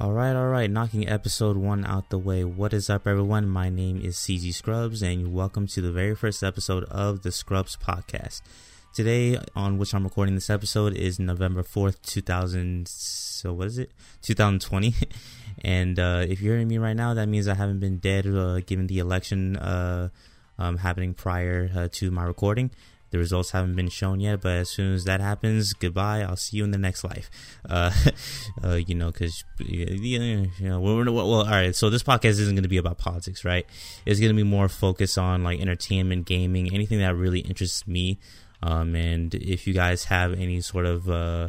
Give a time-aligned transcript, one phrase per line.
[0.00, 2.44] All right, all right, knocking episode one out the way.
[2.44, 3.48] What is up, everyone?
[3.48, 7.76] My name is CG Scrubs, and welcome to the very first episode of the Scrubs
[7.76, 8.42] podcast.
[8.94, 12.86] Today, on which I'm recording this episode, is November 4th, 2000.
[12.86, 13.90] So, what is it?
[14.22, 14.94] 2020.
[15.64, 18.60] and uh, if you're hearing me right now, that means I haven't been dead uh,
[18.60, 20.10] given the election uh,
[20.60, 22.70] um, happening prior uh, to my recording.
[23.10, 26.22] The results haven't been shown yet, but as soon as that happens, goodbye.
[26.22, 27.30] I'll see you in the next life.
[27.68, 27.90] Uh,
[28.64, 31.74] uh, you know, because you know, we're, we're, well, all right.
[31.74, 33.66] So this podcast isn't going to be about politics, right?
[34.04, 38.18] It's going to be more focused on like entertainment, gaming, anything that really interests me.
[38.62, 41.48] Um, and if you guys have any sort of uh,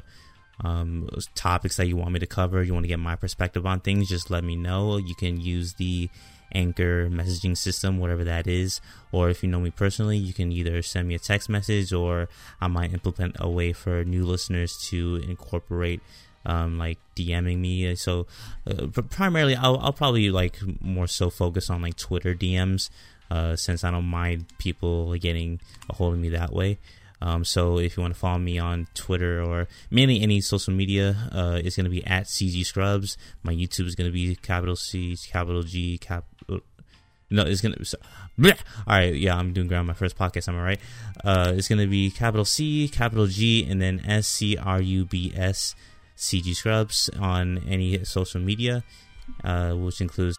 [0.63, 3.79] um, topics that you want me to cover, you want to get my perspective on
[3.79, 4.97] things, just let me know.
[4.97, 6.09] You can use the
[6.53, 8.81] Anchor messaging system, whatever that is.
[9.11, 12.29] Or if you know me personally, you can either send me a text message or
[12.61, 16.01] I might implement a way for new listeners to incorporate
[16.45, 17.95] um, like DMing me.
[17.95, 18.27] So
[18.67, 22.89] uh, primarily, I'll, I'll, probably like more so focus on like Twitter DMs
[23.29, 26.79] uh, since I don't mind people getting a hold of me that way.
[27.21, 31.15] Um, so if you want to follow me on Twitter or mainly any social media,
[31.31, 33.17] uh, it's going to be at CG Scrubs.
[33.43, 36.25] My YouTube is going to be capital C, capital G, cap.
[37.31, 37.83] No, it's gonna.
[37.85, 37.97] So,
[38.43, 38.51] all
[38.87, 40.47] right, yeah, I'm doing on my first podcast.
[40.47, 40.79] Am I right?
[41.23, 45.31] Uh, it's gonna be capital C, capital G, and then S C R U B
[45.35, 45.75] S
[46.17, 48.83] CG Scrubs on any social media,
[49.43, 50.37] uh, which includes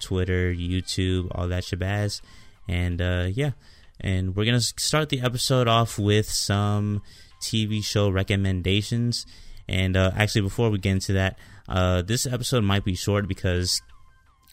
[0.00, 2.20] Twitter, YouTube, all that shabazz,
[2.68, 3.52] and uh, yeah.
[4.00, 7.02] And we're to start the episode off with some
[7.40, 9.24] TV show recommendations.
[9.68, 11.38] And uh, actually, before we get into that,
[11.68, 13.80] uh, this episode might be short because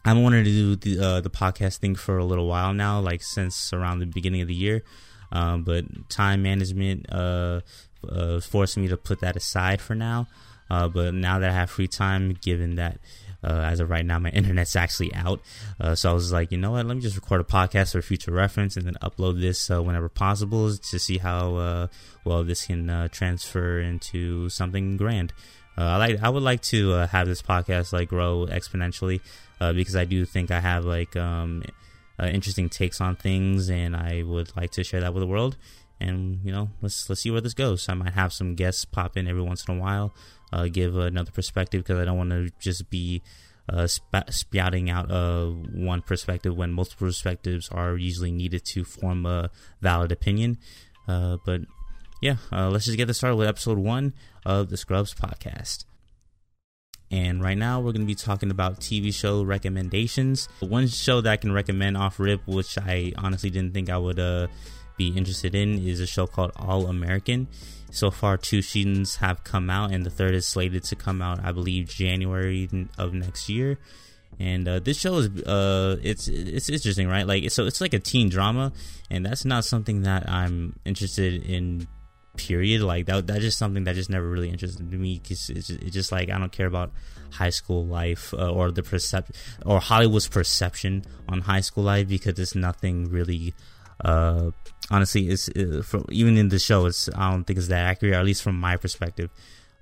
[0.05, 3.23] I've wanted to do the, uh, the podcast thing for a little while now, like
[3.23, 4.83] since around the beginning of the year.
[5.31, 7.61] Um, but time management uh,
[8.07, 10.27] uh, forced me to put that aside for now.
[10.69, 12.99] Uh, but now that I have free time, given that
[13.43, 15.41] uh, as of right now, my internet's actually out.
[15.79, 16.85] Uh, so I was like, you know what?
[16.85, 20.09] Let me just record a podcast for future reference and then upload this uh, whenever
[20.09, 21.89] possible to see how
[22.23, 25.33] well this can transfer into something grand.
[25.77, 26.21] Uh, I like.
[26.21, 29.21] I would like to have this podcast like grow exponentially
[29.59, 31.63] because I do think I have like um,
[32.19, 35.57] interesting takes on things, and I would like to share that with the world.
[35.99, 37.89] And you know, let's let's see where this goes.
[37.89, 40.13] I might have some guests pop in every once in a while
[40.53, 43.23] uh, give another perspective because I don't want to just be
[43.67, 49.25] uh, sp- spouting out uh, one perspective when multiple perspectives are usually needed to form
[49.25, 49.49] a
[49.81, 50.59] valid opinion.
[51.07, 51.61] Uh, but
[52.23, 54.13] yeah, uh, let's just get this started with episode one
[54.45, 55.83] of the Scrubs podcast.
[57.11, 60.47] And right now, we're going to be talking about TV show recommendations.
[60.61, 64.19] One show that I can recommend off rip, which I honestly didn't think I would
[64.19, 64.47] uh,
[64.97, 67.49] be interested in, is a show called All American.
[67.91, 71.43] So far, two seasons have come out, and the third is slated to come out,
[71.43, 73.77] I believe, January of next year.
[74.39, 77.27] And uh, this show is uh, it's it's interesting, right?
[77.27, 78.71] Like, so it's like a teen drama,
[79.11, 81.85] and that's not something that I'm interested in.
[82.37, 82.81] Period.
[82.81, 83.27] Like that.
[83.27, 85.19] That's just something that just never really interested me.
[85.19, 86.91] Cause it's, just, it's just like I don't care about
[87.31, 89.35] high school life uh, or the perception
[89.65, 93.53] or Hollywood's perception on high school life because it's nothing really
[94.03, 94.51] uh,
[94.91, 98.15] honestly, it's it, from, even in the show, it's I don't think it's that accurate.
[98.15, 99.29] at least from my perspective,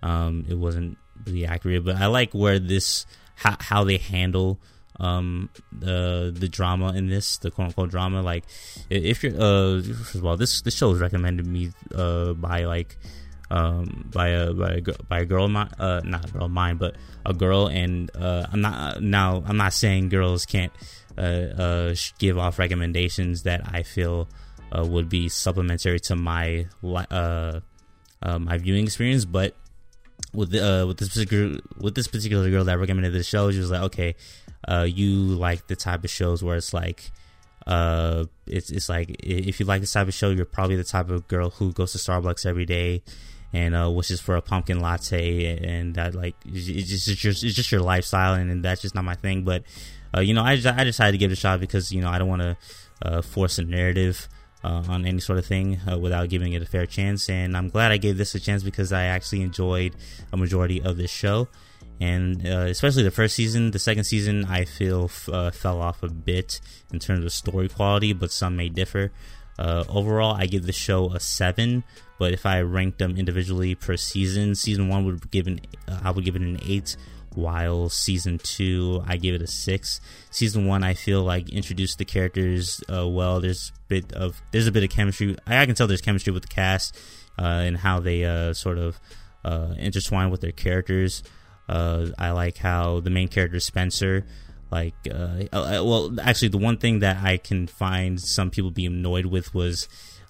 [0.04, 1.86] um, it wasn't really accurate.
[1.86, 4.60] But I like where this how, how they handle
[5.02, 8.22] um, the the drama in this, the quote unquote drama.
[8.22, 8.46] Like,
[8.90, 12.98] if you're uh, first of all, this this show is recommended me uh by like
[13.50, 16.96] um by a by a, by a girl mine, uh, not a girl mine, but
[17.26, 17.68] a girl.
[17.68, 20.72] And uh, I'm not now I'm not saying girls can't
[21.18, 24.30] uh, uh give off recommendations that I feel
[24.72, 27.60] uh, would be supplementary to my uh,
[28.22, 29.26] uh, my viewing experience.
[29.26, 29.56] But
[30.34, 33.72] with uh, with this particular with this particular girl that recommended the show, she was
[33.72, 34.16] like, okay,
[34.68, 37.12] uh, you like the type of shows where it's like.
[37.68, 41.12] Uh, it's it's like if you like this type of show, you're probably the type
[41.12, 43.04] of girl who goes to Starbucks every day
[43.54, 47.72] and uh, wishes for a pumpkin latte, and that like it's just it's just, just
[47.72, 49.44] your lifestyle, and, and, that's just not my thing.
[49.44, 49.64] But
[50.16, 52.18] uh, you know, I I decided to give it a shot because you know I
[52.18, 52.58] don't want to
[53.04, 54.28] uh, force a narrative
[54.64, 57.30] uh, on any sort of thing uh, without giving it a fair chance.
[57.30, 59.96] And I'm glad I gave this a chance because I actually enjoyed
[60.32, 61.48] a majority of this show.
[62.02, 66.02] And uh, especially the first season, the second season, I feel f- uh, fell off
[66.02, 66.60] a bit
[66.92, 69.12] in terms of story quality, but some may differ.
[69.60, 71.84] Uh, overall, I give the show a seven,
[72.18, 76.10] but if I ranked them individually per season, season one would give an uh, I
[76.10, 76.98] would give it an eight
[77.36, 80.02] while season two I give it a six.
[80.32, 83.42] Season one I feel like introduced the characters uh, well.
[83.42, 85.38] There's a bit of there's a bit of chemistry.
[85.46, 86.98] I, I can tell there's chemistry with the cast
[87.38, 89.00] uh, and how they sort of
[89.78, 91.22] intertwine with their characters.
[91.72, 94.26] Uh, I like how the main character Spencer,
[94.72, 98.86] like, uh, uh, well, actually, the one thing that I can find some people be
[98.86, 99.88] annoyed with was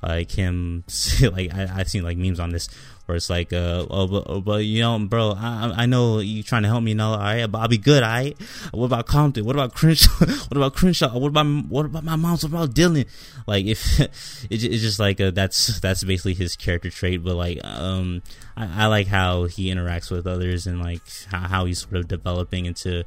[0.09, 0.83] like him,
[1.21, 2.69] like I, have seen like memes on this
[3.05, 6.43] where it's like, uh, oh, but, oh, but you know, bro, I, I know you
[6.43, 8.37] trying to help me, you know, all right, but I'll be good, all right.
[8.71, 9.43] What about Compton?
[9.43, 10.09] What about Crenshaw?
[10.25, 11.17] what about Crenshaw?
[11.17, 12.43] What about what about my mom's?
[12.43, 13.05] What about Dillon?
[13.47, 13.99] Like, if
[14.49, 18.21] it's just like uh, that's that's basically his character trait, but like, um,
[18.55, 22.07] I, I like how he interacts with others and like how, how he's sort of
[22.07, 23.03] developing into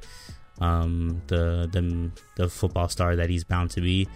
[0.61, 4.09] um the the the football star that he's bound to be.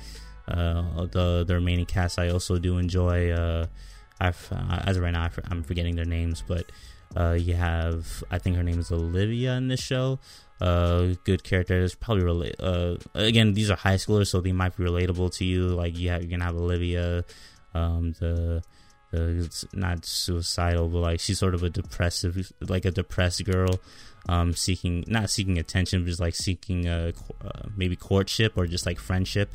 [0.49, 3.31] Uh, the the remaining cast I also do enjoy.
[3.31, 3.67] Uh,
[4.21, 6.71] I've, uh, as of right now, I'm forgetting their names, but
[7.17, 10.19] uh, you have I think her name is Olivia in this show.
[10.61, 12.57] Uh, good characters, probably relate.
[12.59, 15.69] Uh, again, these are high schoolers, so they might be relatable to you.
[15.69, 17.25] Like you have, you're gonna have Olivia,
[17.75, 18.63] um, the
[19.13, 23.79] the not suicidal, but like she's sort of a depressive, like a depressed girl,
[24.29, 27.13] um, seeking not seeking attention, but just like seeking a
[27.45, 29.51] uh, maybe courtship or just like friendship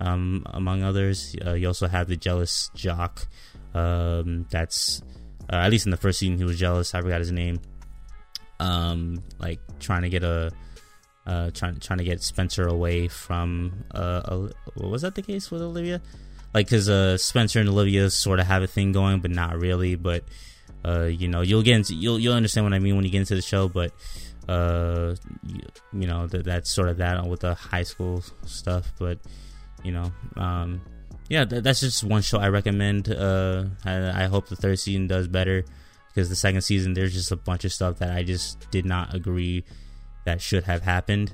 [0.00, 1.34] um, among others.
[1.44, 3.26] Uh, you also have the jealous jock.
[3.74, 5.02] Um, that's
[5.52, 6.94] uh, at least in the first season, he was jealous.
[6.94, 7.60] I forgot his name.
[8.60, 10.50] Um, like trying to get a
[11.26, 16.00] uh, trying trying to get Spencer away from uh, was that the case with Olivia?
[16.54, 19.94] Like, because uh, Spencer and Olivia sort of have a thing going, but not really.
[19.94, 20.24] But
[20.84, 23.20] uh, you know, you'll get into you'll you'll understand what I mean when you get
[23.20, 23.68] into the show.
[23.68, 23.92] But
[24.48, 25.14] uh,
[25.46, 25.60] you,
[25.92, 28.92] you know, that that's sort of that with the high school stuff.
[28.98, 29.18] But
[29.82, 30.80] you know, um,
[31.28, 33.10] yeah, th- that's just one show I recommend.
[33.10, 35.64] Uh, I, I hope the third season does better
[36.08, 39.14] because the second season there's just a bunch of stuff that I just did not
[39.14, 39.64] agree
[40.24, 41.32] that should have happened.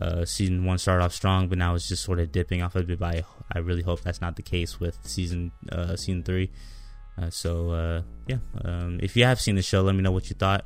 [0.00, 2.82] Uh, season one started off strong, but now it's just sort of dipping off a
[2.82, 2.98] bit.
[2.98, 6.50] But I, really hope that's not the case with season uh, season three.
[7.20, 10.30] Uh, so uh, yeah, um, if you have seen the show, let me know what
[10.30, 10.64] you thought.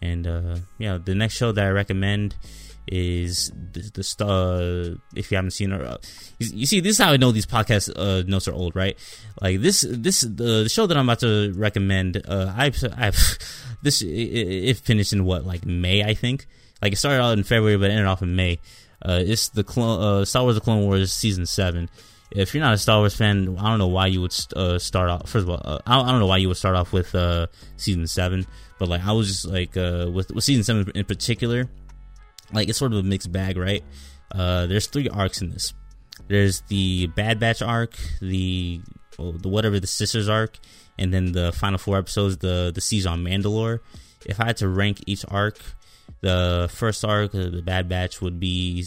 [0.00, 2.34] And uh, yeah, the next show that I recommend
[2.86, 4.60] is the, the star.
[5.14, 5.96] If you haven't seen her, uh,
[6.38, 8.98] you, see, this is how I know these podcast uh, notes are old, right?
[9.40, 12.22] Like this, this the, the show that I'm about to recommend.
[12.26, 13.38] Uh, I've, I've
[13.82, 16.46] this it, it, finished in what like May, I think.
[16.80, 18.58] Like it started out in February, but ended off in May.
[19.04, 21.88] Uh, it's the Clone, uh, Star Wars: The Clone Wars season seven.
[22.30, 25.10] If you're not a Star Wars fan, I don't know why you would uh, start
[25.10, 25.28] off.
[25.28, 28.06] First of all, uh, I, don't know why you would start off with uh, season
[28.06, 28.46] seven.
[28.78, 31.68] But like, I was just like uh, with with season seven in particular
[32.52, 33.84] like it's sort of a mixed bag, right?
[34.30, 35.74] Uh, there's three arcs in this.
[36.28, 38.80] There's the Bad Batch arc, the
[39.18, 40.58] well, the whatever the Sisters arc,
[40.98, 43.80] and then the final four episodes, the the siege on Mandalore.
[44.24, 45.58] If I had to rank each arc,
[46.20, 48.86] the first arc, uh, the Bad Batch, would be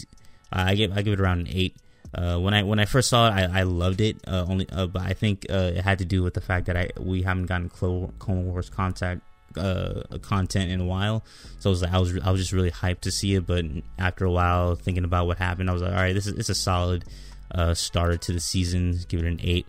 [0.52, 1.76] I give I give it around an eight.
[2.14, 4.16] Uh, when I when I first saw it, I, I loved it.
[4.26, 6.76] Uh, only, uh, but I think uh, it had to do with the fact that
[6.76, 9.20] I we haven't gotten Clone Wars contact
[9.56, 11.24] uh, content in a while.
[11.58, 13.46] So I was like, I was I was just really hyped to see it.
[13.46, 13.64] But
[13.98, 16.48] after a while, thinking about what happened, I was like, all right, this is it's
[16.48, 17.04] a solid
[17.52, 18.98] uh, starter to the season.
[19.08, 19.66] Give it an eight.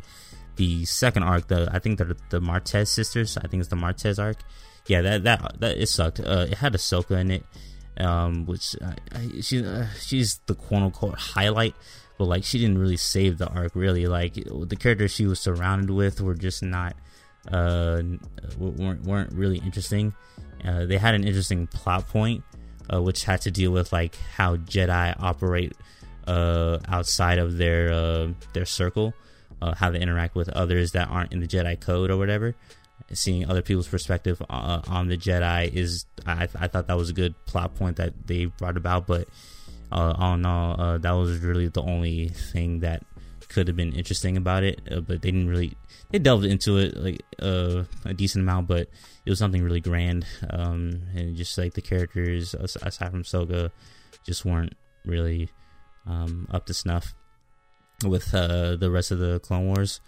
[0.56, 3.38] The second arc, the I think the the Martez sisters.
[3.38, 4.38] I think it's the Martez arc.
[4.88, 6.19] Yeah, that that that it sucked.
[6.19, 7.45] Uh, it had Ahsoka in it,
[8.00, 11.75] um, which I, she uh, she's the quote unquote highlight
[12.18, 15.89] but like she didn't really save the arc really like the characters she was surrounded
[15.89, 16.95] with were just not
[17.51, 18.01] uh,
[18.57, 20.13] weren't weren't really interesting.
[20.65, 22.44] Uh, they had an interesting plot point,
[22.91, 25.73] uh, which had to deal with like how Jedi operate
[26.27, 29.13] uh, outside of their uh, their circle,
[29.62, 32.55] uh, how they interact with others that aren't in the Jedi code or whatever.
[33.13, 37.13] Seeing other people's perspective uh, on the Jedi is, I, I thought that was a
[37.13, 39.07] good plot point that they brought about.
[39.07, 39.29] But
[39.91, 43.03] uh, all in all, uh, that was really the only thing that
[43.50, 44.82] could have been interesting about it.
[44.86, 45.77] but they didn't really
[46.12, 48.89] they delved into it like uh, a decent amount, but
[49.25, 50.25] it was something really grand.
[50.50, 53.72] Um, and just like the characters aside from Soga,
[54.25, 54.74] just weren't
[55.06, 55.50] really
[56.06, 57.13] um, up to snuff
[58.06, 60.00] with uh, the rest of the Clone Wars.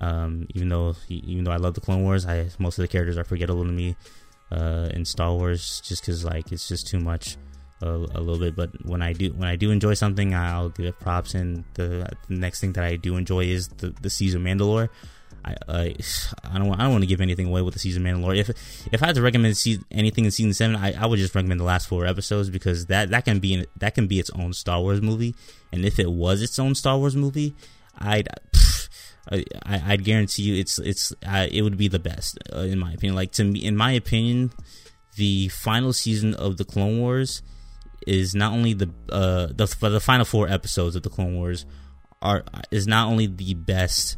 [0.00, 3.18] Um, even though even though I love the Clone Wars, I most of the characters
[3.18, 3.96] are forgettable to me
[4.50, 7.36] uh, in Star Wars, just because like it's just too much
[7.80, 8.56] a, a, little bit.
[8.56, 11.34] But when I do when I do enjoy something, I'll give it props.
[11.34, 14.88] And the, the next thing that I do enjoy is the the season Mandalore.
[15.44, 15.96] I, I,
[16.44, 18.40] I don't I don't want to give anything away with the season Mandalorian.
[18.40, 18.50] If
[18.92, 21.60] if I had to recommend see anything in season seven, I, I would just recommend
[21.60, 24.52] the last four episodes because that that can be in, that can be its own
[24.52, 25.34] Star Wars movie.
[25.72, 27.54] And if it was its own Star Wars movie,
[27.98, 28.28] I'd
[29.30, 32.92] I, I'd guarantee you it's it's uh, it would be the best uh, in my
[32.92, 33.14] opinion.
[33.14, 34.52] Like to me, in my opinion,
[35.16, 37.42] the final season of the Clone Wars
[38.08, 41.66] is not only the uh the the final four episodes of the Clone Wars
[42.22, 44.16] are is not only the best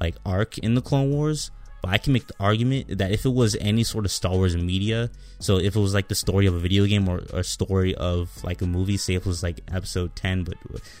[0.00, 1.50] like arc in the Clone Wars,
[1.86, 4.56] But I can make the argument that if it was any sort of Star Wars
[4.56, 7.94] media, so if it was like the story of a video game or a story
[7.94, 10.56] of like a movie, say if it was like episode ten, but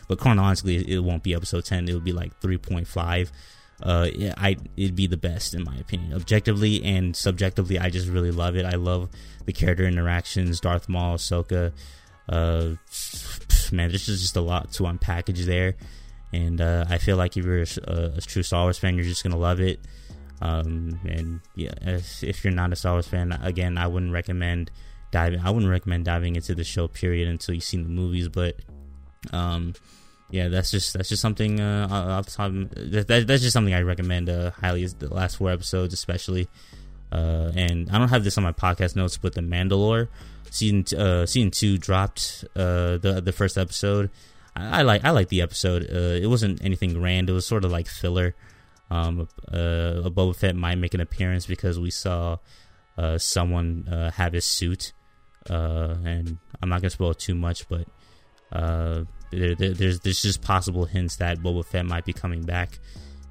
[0.06, 3.32] but chronologically it won't be episode ten, it would be like three point five.
[3.82, 7.80] Uh, yeah, I it'd be the best in my opinion, objectively and subjectively.
[7.80, 8.64] I just really love it.
[8.64, 9.08] I love
[9.44, 11.72] the character interactions, Darth Maul, Ahsoka.
[12.28, 12.74] Uh,
[13.72, 15.76] man, this is just a lot to unpackage there,
[16.32, 19.22] and uh, I feel like if you're a, a, true Star Wars fan, you're just
[19.22, 19.80] gonna love it.
[20.40, 24.70] Um, and yeah, if, you're not a Star Wars fan, again, I wouldn't recommend
[25.10, 25.40] diving.
[25.40, 28.28] I wouldn't recommend diving into the show period until you've seen the movies.
[28.28, 28.56] But
[29.32, 29.74] um,
[30.30, 32.52] yeah, that's just that's just something uh, off the top.
[32.52, 34.82] That, that, that's just something I recommend uh, highly.
[34.82, 36.48] Is the last four episodes, especially.
[37.12, 40.08] Uh, and I don't have this on my podcast notes, but the Mandalore
[40.50, 44.10] season uh, season two dropped uh, the the first episode.
[44.54, 45.84] I, I like I like the episode.
[45.90, 47.28] Uh, it wasn't anything grand.
[47.28, 48.34] It was sort of like filler.
[48.90, 52.38] Um, uh, Boba Fett might make an appearance because we saw
[52.96, 54.92] uh, someone uh, have his suit,
[55.50, 57.86] uh, and I'm not gonna spoil too much, but
[58.52, 62.78] uh, there, there, there's there's just possible hints that Boba Fett might be coming back,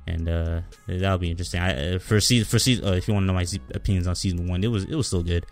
[0.05, 1.61] and uh, that'll be interesting.
[1.61, 4.63] I, for season for season, if you want to know my opinions on season one,
[4.63, 5.45] it was it was still good.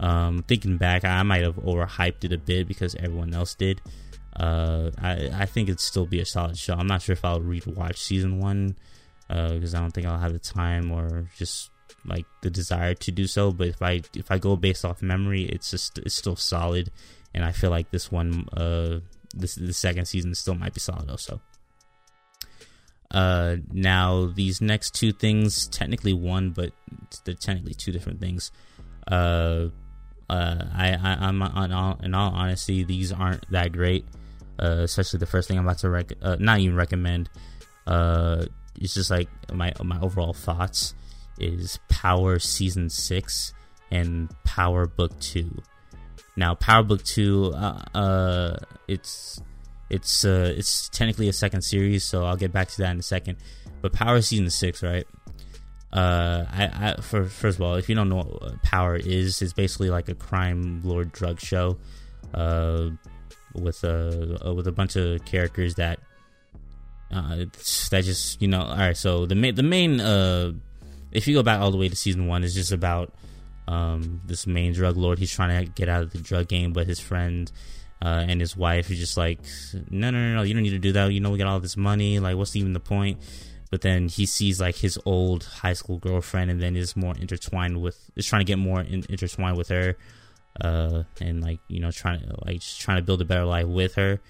[0.00, 3.80] Um, thinking back, I might have overhyped it a bit because everyone else did.
[4.36, 6.74] Uh, I I think it'd still be a solid show.
[6.74, 8.76] I'm not sure if I'll rewatch season one
[9.28, 11.70] because uh, I don't think I'll have the time or just
[12.04, 13.52] like the desire to do so.
[13.52, 16.90] But if I if I go based off memory, it's just it's still solid,
[17.34, 19.00] and I feel like this one, uh,
[19.34, 21.40] this the second season still might be solid also.
[23.10, 26.72] Uh, now these next two things, technically one, but
[27.24, 28.52] they're technically two different things.
[29.06, 29.68] Uh,
[30.28, 31.42] uh, I, I am
[32.02, 34.06] in all honesty, these aren't that great.
[34.60, 37.30] Uh, especially the first thing I'm about to rec- uh, not even recommend.
[37.86, 40.94] Uh, it's just like my my overall thoughts
[41.38, 43.54] is Power Season Six
[43.90, 45.62] and Power Book Two.
[46.36, 48.56] Now, Power Book Two, uh, uh
[48.88, 49.40] it's
[49.90, 53.02] it's uh, it's technically a second series, so I'll get back to that in a
[53.02, 53.38] second.
[53.80, 55.06] But Power Season Six, right?
[55.92, 59.54] Uh, I, I for first of all, if you don't know what Power is, it's
[59.54, 61.78] basically like a crime lord drug show,
[62.34, 62.90] uh,
[63.54, 65.98] with a uh, with a bunch of characters that
[67.10, 67.36] uh,
[67.90, 68.60] that just you know.
[68.60, 70.52] All right, so the main the main uh,
[71.10, 73.14] if you go back all the way to season one, is just about
[73.66, 75.18] um this main drug lord.
[75.18, 77.50] He's trying to get out of the drug game, but his friend.
[78.00, 79.40] Uh, and his wife is just like,
[79.90, 81.12] no, no, no, no, you don't need to do that.
[81.12, 82.20] You know, we got all this money.
[82.20, 83.18] Like, what's even the point?
[83.70, 87.80] But then he sees like his old high school girlfriend and then is more intertwined
[87.80, 89.96] with is trying to get more in, intertwined with her
[90.60, 93.66] uh and like you know trying to like just trying to build a better life
[93.66, 94.20] with her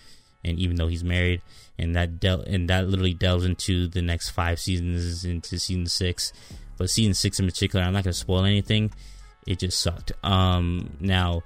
[0.45, 1.43] and even though he's married
[1.79, 6.33] and that del- and that literally delves into the next five seasons into season six.
[6.77, 8.93] But season six in particular i'm not to spoil anything.
[9.47, 10.13] It just sucked.
[10.23, 11.43] Um now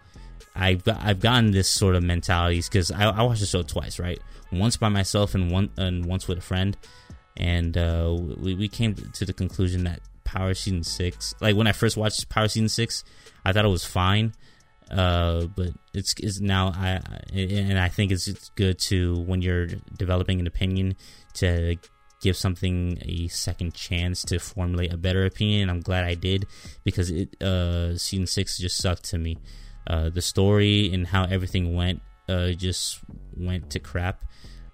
[0.55, 4.21] I've I've gotten this sort of mentalities because I, I watched the show twice, right?
[4.51, 6.77] Once by myself and one and once with a friend
[7.37, 11.73] and uh, we we came to the conclusion that Power Season Six, like when I
[11.73, 13.05] first watched Power Season Six,
[13.45, 14.35] I thought it was fine,
[14.91, 17.01] uh, but it's is now I
[17.33, 20.97] and I think it's, it's good to when you're developing an opinion
[21.35, 21.77] to
[22.21, 25.63] give something a second chance to formulate a better opinion.
[25.63, 26.47] And I'm glad I did
[26.85, 29.39] because it uh, season six just sucked to me.
[29.85, 33.01] Uh, the story and how everything went uh, just
[33.37, 34.25] went to crap,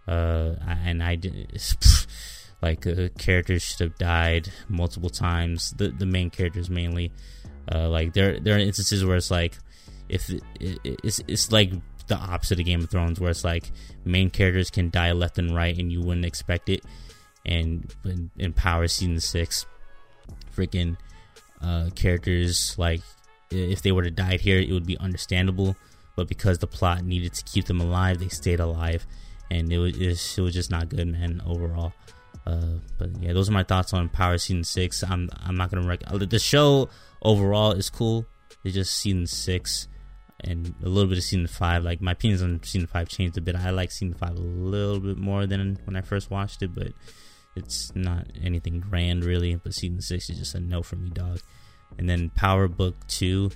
[0.07, 1.61] uh, and I did.
[2.61, 5.73] like uh, characters should have died multiple times.
[5.77, 7.13] The the main characters mainly,
[7.73, 9.59] uh, like there there are instances where it's like
[10.09, 11.73] if it, it, it's it's like
[12.09, 13.71] the opposite of Game of Thrones, where it's like
[14.05, 16.85] main characters can die left and right, and you wouldn't expect it.
[17.47, 19.67] And in, in Power Season Six,
[20.57, 20.97] freaking
[21.63, 23.03] uh, characters like
[23.51, 25.77] if they were to die here, it would be understandable.
[26.17, 29.07] But because the plot needed to keep them alive, they stayed alive,
[29.51, 31.41] and it was, it was just not good, man.
[31.47, 31.93] Overall,
[32.49, 35.03] uh, but yeah, those are my thoughts on Power Season Six.
[35.03, 36.89] I'm I'm not gonna rec- the show
[37.21, 38.25] overall is cool.
[38.65, 39.87] It's just season six
[40.41, 41.85] and a little bit of season five.
[41.85, 43.55] Like my opinions on season five changed a bit.
[43.55, 46.89] I like season five a little bit more than when I first watched it, but
[47.55, 49.55] it's not anything grand really.
[49.57, 51.41] But season six is just a no for me, dog.
[51.99, 53.51] And then Power Book Two,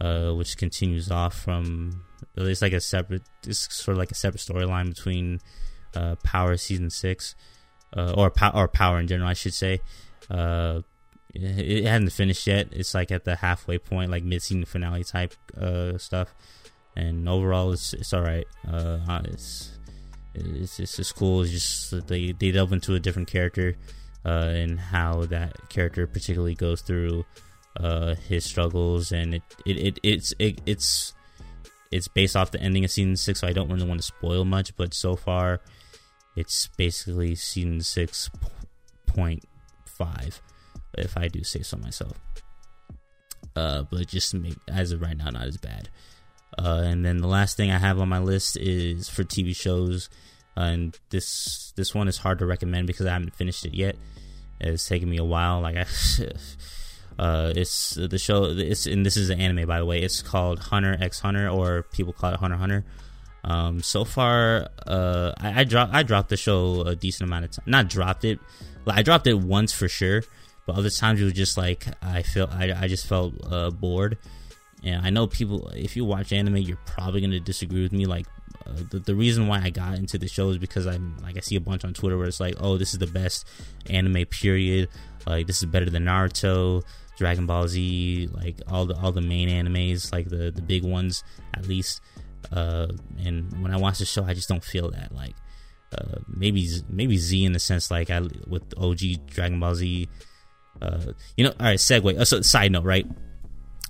[0.00, 2.02] uh, which continues off from
[2.34, 5.40] it's like a separate, it's sort of like a separate storyline between
[5.94, 7.34] uh, Power Season Six
[7.96, 9.80] uh, or or power in general, I should say.
[10.30, 10.82] Uh,
[11.34, 12.68] it, it, hasn't finished yet.
[12.72, 16.34] It's like at the halfway point, like mid season finale type uh, stuff.
[16.96, 18.46] And overall, it's it's all right.
[18.66, 19.78] Uh, it's
[20.34, 21.42] it's it's, it's cool.
[21.42, 23.76] It's just they they delve into a different character.
[24.24, 27.24] uh, and how that character particularly goes through
[27.78, 31.14] uh, his struggles, and it, it, it it's it, it's
[31.90, 34.44] it's based off the ending of season six, so I don't really want to spoil
[34.44, 34.76] much.
[34.76, 35.60] But so far,
[36.38, 38.30] it's basically season six
[39.06, 39.42] point
[39.84, 40.40] five,
[40.96, 42.16] if I do say so myself.
[43.56, 45.88] Uh, but just make, as of right now, not as bad.
[46.56, 50.08] Uh, and then the last thing I have on my list is for TV shows,
[50.56, 53.96] uh, and this this one is hard to recommend because I haven't finished it yet.
[54.60, 55.60] It's taken me a while.
[55.60, 55.86] Like I,
[57.18, 58.44] uh, it's the show.
[58.44, 60.02] It's and this is an anime by the way.
[60.02, 62.84] It's called Hunter X Hunter, or people call it Hunter Hunter.
[63.48, 67.50] Um, so far, uh, I, I dropped I dropped the show a decent amount of
[67.52, 67.64] time.
[67.66, 68.38] Not dropped it,
[68.84, 70.22] like I dropped it once for sure,
[70.66, 74.18] but other times it was just like I feel I, I just felt uh, bored.
[74.84, 78.04] And I know people, if you watch anime, you're probably gonna disagree with me.
[78.04, 78.26] Like
[78.66, 81.40] uh, the, the reason why I got into the show is because I'm like I
[81.40, 83.48] see a bunch on Twitter where it's like, oh, this is the best
[83.88, 84.90] anime period.
[85.26, 86.84] Like this is better than Naruto,
[87.16, 91.24] Dragon Ball Z, like all the all the main animes, like the the big ones
[91.54, 92.02] at least.
[92.52, 92.88] Uh,
[93.24, 95.34] and when I watch the show, I just don't feel that like
[95.96, 100.08] uh, maybe maybe Z in the sense like I with OG Dragon Ball Z.
[100.80, 101.78] Uh, you know, all right.
[101.78, 102.18] Segue.
[102.18, 103.06] Uh, so, side note, right?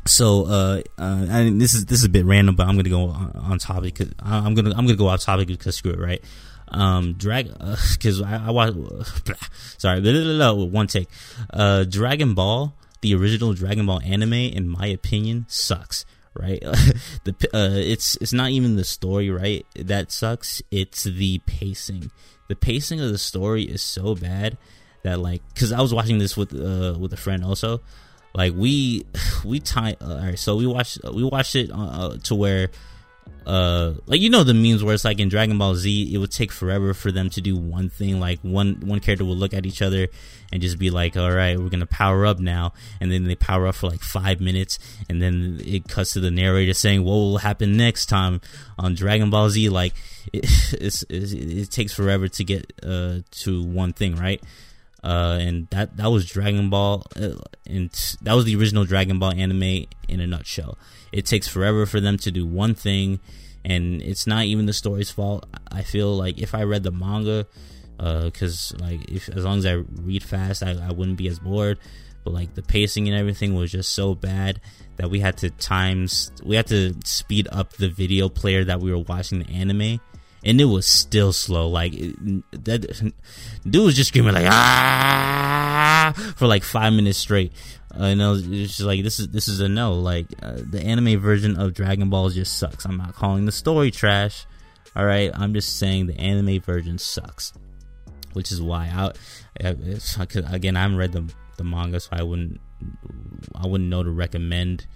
[0.07, 3.33] So, uh, uh, this is this is a bit random, but I'm gonna go on,
[3.35, 3.97] on topic.
[3.97, 6.25] Cause I'm gonna I'm gonna go off topic because screw it, right?
[6.69, 7.47] Um, drag
[7.93, 8.75] because uh, I, I watch.
[9.79, 11.09] sorry, blah, blah, blah, one take.
[11.51, 16.05] Uh, Dragon Ball, the original Dragon Ball anime, in my opinion, sucks
[16.39, 16.61] right?
[17.25, 19.67] the uh, it's it's not even the story, right?
[19.75, 20.63] That sucks.
[20.71, 22.11] It's the pacing.
[22.49, 24.57] The pacing of the story is so bad
[25.03, 27.81] that like, cause I was watching this with uh with a friend also.
[28.35, 29.05] Like we
[29.45, 29.97] we tie.
[30.01, 32.71] Uh, all right, so we watched we watched it uh, uh to where
[33.49, 36.31] uh like you know the memes where it's like in Dragon Ball Z it would
[36.31, 39.65] take forever for them to do one thing like one one character will look at
[39.65, 40.09] each other
[40.53, 43.67] and just be like all right we're gonna power up now and then they power
[43.67, 44.79] up for like five minutes
[45.09, 48.43] and then it cuts to the narrator saying what will happen next time
[48.79, 49.95] on Dragon Ball Z like
[50.35, 54.43] it, it's, it's, it takes forever to get uh to one thing right
[55.03, 57.91] uh, and that that was Dragon Ball, uh, and
[58.23, 60.77] that was the original Dragon Ball anime in a nutshell.
[61.13, 63.21] It takes forever for them to do one thing,
[63.65, 65.47] and it's not even the story's fault.
[65.71, 67.47] I feel like if I read the manga,
[67.97, 71.39] because uh, like if as long as I read fast, I, I wouldn't be as
[71.39, 71.79] bored.
[72.25, 74.61] But like the pacing and everything was just so bad
[74.97, 78.91] that we had to times we had to speed up the video player that we
[78.91, 80.01] were watching the anime
[80.45, 81.69] and it was still slow.
[81.69, 83.13] Like that
[83.69, 87.53] dude was just screaming like ah for like five minutes straight.
[87.95, 89.95] Uh, and I was just like, this is this is a no.
[89.95, 92.85] Like uh, the anime version of Dragon Ball just sucks.
[92.85, 94.47] I'm not calling the story trash.
[94.95, 97.53] All right, I'm just saying the anime version sucks,
[98.33, 99.13] which is why I,
[99.67, 99.77] I
[100.53, 102.61] again I haven't read the the manga, so I wouldn't
[103.55, 104.87] I wouldn't know to recommend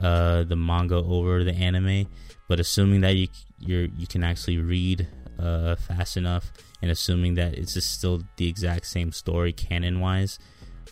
[0.00, 2.06] uh, the manga over the anime.
[2.48, 3.28] But assuming that you
[3.58, 8.48] you you can actually read uh, fast enough, and assuming that it's just still the
[8.48, 10.38] exact same story canon wise,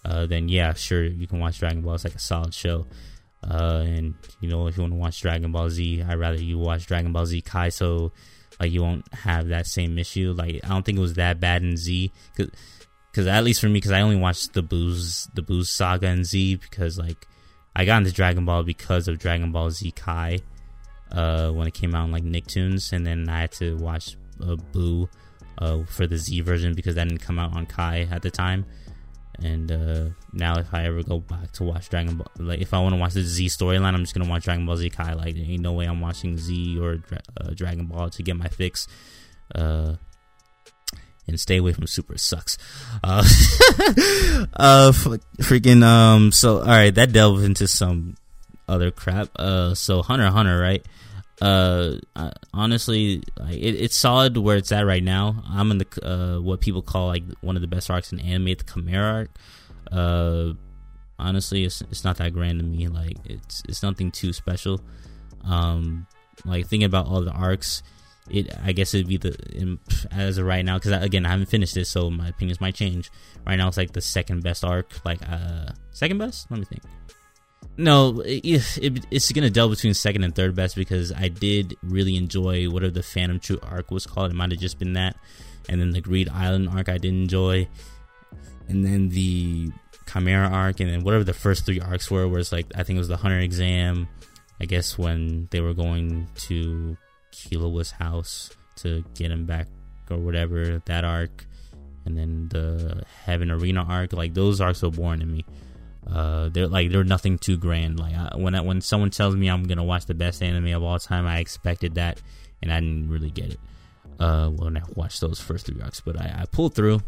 [0.04, 1.94] uh, then yeah, sure you can watch Dragon Ball.
[1.94, 2.86] It's like a solid show.
[3.42, 6.58] Uh, and you know if you want to watch Dragon Ball Z, I'd rather you
[6.58, 8.12] watch Dragon Ball Z Kai, so
[8.58, 10.34] like you won't have that same issue.
[10.36, 13.74] Like I don't think it was that bad in Z, because at least for me,
[13.74, 17.26] because I only watched the Boo's the Boo's saga in Z because like
[17.76, 20.38] I got into Dragon Ball because of Dragon Ball Z Kai
[21.12, 24.56] uh, when it came out on like Nicktoons, and then I had to watch uh,
[24.56, 25.08] Boo
[25.58, 28.64] uh, for the Z version because that didn't come out on Kai at the time.
[29.42, 32.80] And uh, now, if I ever go back to watch Dragon Ball, like if I
[32.80, 35.14] want to watch the Z storyline, I'm just gonna watch Dragon Ball Z Kai.
[35.14, 37.02] Like, there ain't no way I'm watching Z or
[37.40, 38.86] uh, Dragon Ball to get my fix.
[39.54, 39.96] Uh,
[41.26, 42.58] and stay away from Super sucks.
[43.02, 43.18] Uh,
[44.54, 44.92] uh,
[45.40, 46.32] freaking um.
[46.32, 48.16] So all right, that delved into some
[48.68, 49.28] other crap.
[49.36, 50.84] Uh, so Hunter Hunter, right?
[51.40, 51.96] Uh,
[52.52, 55.42] honestly, it, it's solid where it's at right now.
[55.48, 58.54] I'm in the uh what people call like one of the best arcs in anime,
[58.56, 59.30] the Chimera arc.
[59.90, 60.52] Uh,
[61.18, 62.88] honestly, it's it's not that grand to me.
[62.88, 64.80] Like it's it's nothing too special.
[65.44, 66.06] Um,
[66.44, 67.82] like thinking about all the arcs,
[68.30, 69.78] it I guess it'd be the in,
[70.10, 73.10] as of right now because again I haven't finished this, so my opinions might change.
[73.46, 75.04] Right now, it's like the second best arc.
[75.04, 76.50] Like uh, second best.
[76.50, 76.82] Let me think.
[77.76, 78.44] No, it,
[78.78, 82.92] it, it's gonna delve between second and third best because I did really enjoy whatever
[82.92, 84.30] the Phantom Troupe arc was called.
[84.30, 85.16] It might have just been that,
[85.68, 87.68] and then the Greed Island arc I did enjoy,
[88.68, 89.72] and then the
[90.10, 92.96] Chimera arc, and then whatever the first three arcs were, where it's like I think
[92.96, 94.08] it was the Hunter exam.
[94.60, 96.96] I guess when they were going to
[97.32, 99.66] Killua's house to get him back
[100.10, 101.44] or whatever that arc,
[102.04, 104.12] and then the Heaven Arena arc.
[104.12, 105.44] Like those arcs so boring to me.
[106.10, 107.98] Uh, they're like they're nothing too grand.
[107.98, 110.82] Like I, when I, when someone tells me I'm gonna watch the best anime of
[110.82, 112.20] all time, I expected that,
[112.62, 113.60] and I didn't really get it.
[114.18, 117.00] Uh, when I watched those first three arcs, but I, I pulled through,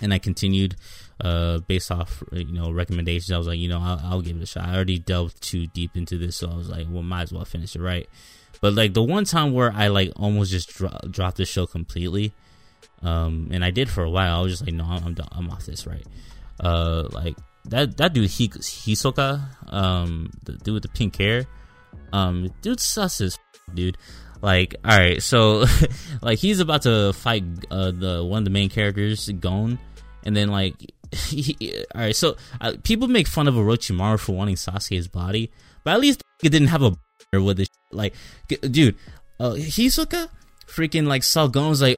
[0.00, 0.76] and I continued.
[1.20, 4.42] Uh, based off you know recommendations, I was like, you know, I'll, I'll give it
[4.42, 4.66] a shot.
[4.66, 7.44] I already delved too deep into this, so I was like, well, might as well
[7.44, 8.08] finish it right.
[8.60, 12.32] But like the one time where I like almost just dro- dropped the show completely,
[13.02, 14.38] um, and I did for a while.
[14.38, 15.16] I was just like, no, I'm.
[15.32, 16.06] I'm off this, right?
[16.58, 21.46] Uh, like that that dude Hisoka, um, the dude with the pink hair,
[22.12, 23.38] um, dude sus as
[23.72, 23.98] dude.
[24.40, 25.64] Like, all right, so
[26.22, 29.78] like he's about to fight uh, the one of the main characters, Gon,
[30.24, 30.74] and then like,
[31.12, 35.52] he, all right, so uh, people make fun of Orochimaru for wanting Sasuke's body,
[35.84, 36.96] but at least it didn't have a
[37.32, 37.68] with it.
[37.92, 38.14] Like,
[38.48, 38.96] dude,
[39.38, 40.28] uh, Hisoka
[40.66, 41.96] freaking like saw Gon's like,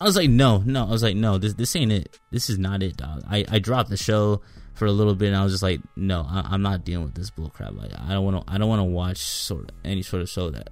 [0.00, 0.86] I was like, no, no.
[0.86, 2.18] I was like, no, this this ain't it.
[2.30, 3.24] This is not it, dog.
[3.28, 4.42] I, I dropped the show
[4.74, 7.14] for a little bit, and I was just like, no, I, am not dealing with
[7.14, 7.76] this bullcrap.
[7.76, 8.52] Like, I don't want to.
[8.52, 10.68] I don't want to watch sort of any sort of show that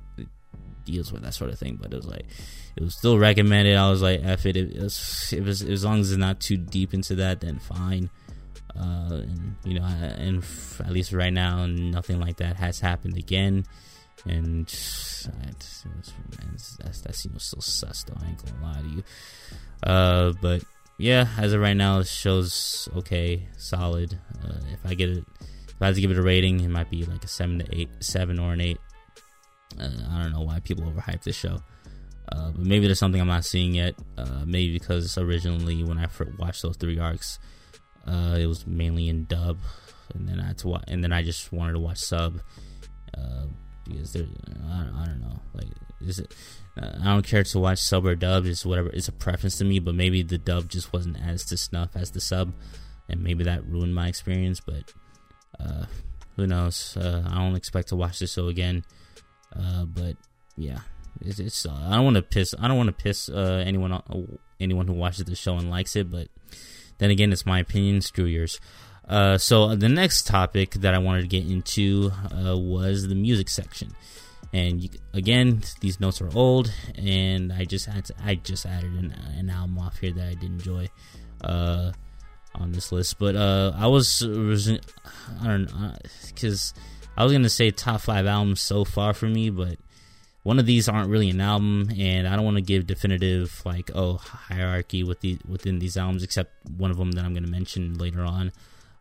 [0.84, 1.76] deals with that sort of thing.
[1.80, 2.26] But it was like,
[2.76, 3.76] it was still recommended.
[3.76, 4.56] I was like, f it.
[4.56, 8.10] It was, it was as long as it's not too deep into that, then fine.
[8.78, 10.44] Uh, and you know, and
[10.80, 13.64] at least right now, nothing like that has happened again
[14.28, 18.16] and that's that's you know still sus though.
[18.20, 19.04] I ain't gonna lie to you.
[19.82, 20.62] Uh, but
[20.98, 24.18] yeah, as of right now, the show's okay, solid.
[24.44, 25.24] Uh, if I get it,
[25.68, 27.76] if I had to give it a rating, it might be like a seven to
[27.76, 28.78] eight, seven or an eight.
[29.78, 31.58] Uh, I don't know why people overhype this show.
[32.32, 33.94] Uh, but maybe there's something I'm not seeing yet.
[34.18, 36.08] Uh, maybe because originally when I
[36.38, 37.38] watched those three arcs,
[38.06, 39.58] uh, it was mainly in dub,
[40.14, 42.40] and then I had to and then I just wanted to watch sub.
[43.86, 44.26] Uh, because there,
[44.68, 45.68] I, I don't know, like
[46.00, 46.34] is it?
[46.76, 48.44] I don't care to watch sub or dub.
[48.44, 48.90] It's whatever.
[48.90, 52.10] It's a preference to me, but maybe the dub just wasn't as to snuff as
[52.10, 52.52] the sub,
[53.08, 54.60] and maybe that ruined my experience.
[54.60, 54.92] But
[55.58, 55.86] uh,
[56.36, 56.96] who knows?
[56.96, 58.84] Uh, I don't expect to watch this show again.
[59.54, 60.16] Uh, but
[60.56, 60.80] yeah,
[61.22, 61.38] it's.
[61.38, 62.54] it's uh, I don't want to piss.
[62.60, 64.02] I don't want to piss uh, anyone uh,
[64.60, 66.10] anyone who watches the show and likes it.
[66.10, 66.28] But
[66.98, 68.02] then again, it's my opinion.
[68.02, 68.60] Screw yours.
[69.08, 73.48] Uh, so the next topic that I wanted to get into uh, was the music
[73.48, 73.92] section,
[74.52, 78.92] and you, again, these notes are old, and I just had to, I just added
[78.92, 80.88] an, an album off here that I did enjoy
[81.42, 81.92] uh,
[82.54, 83.18] on this list.
[83.18, 84.78] But uh, I was, was I
[85.44, 85.92] don't know
[86.26, 86.74] because
[87.16, 89.78] I was gonna say top five albums so far for me, but
[90.42, 93.90] one of these aren't really an album, and I don't want to give definitive like
[93.94, 97.98] oh hierarchy with the within these albums, except one of them that I'm gonna mention
[97.98, 98.52] later on.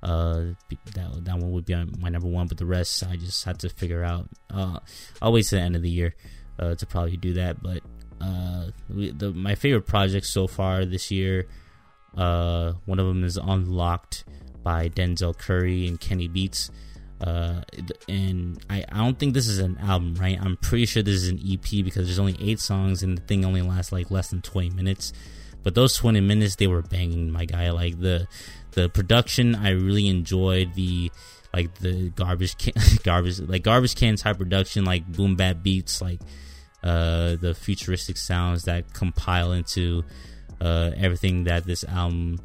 [0.05, 0.53] Uh,
[0.93, 3.69] that that one would be my number one, but the rest I just had to
[3.69, 4.29] figure out.
[4.53, 4.79] Uh,
[5.19, 6.13] I'll wait to the end of the year
[6.59, 7.63] uh, to probably do that.
[7.63, 7.81] But
[8.21, 11.47] uh, we, the, my favorite project so far this year,
[12.15, 14.25] uh, one of them is Unlocked
[14.61, 16.69] by Denzel Curry and Kenny Beats.
[17.19, 17.61] Uh,
[18.07, 20.37] and I, I don't think this is an album, right?
[20.39, 23.43] I'm pretty sure this is an EP because there's only eight songs and the thing
[23.43, 25.13] only lasts like less than 20 minutes.
[25.63, 27.71] But those 20 minutes, they were banging, my guy.
[27.71, 28.27] Like the
[28.75, 31.11] the production I really enjoyed the
[31.53, 36.19] like the garbage can, garbage like garbage can type production like boom bap beats like
[36.83, 40.03] uh the futuristic sounds that compile into
[40.61, 42.37] uh everything that this album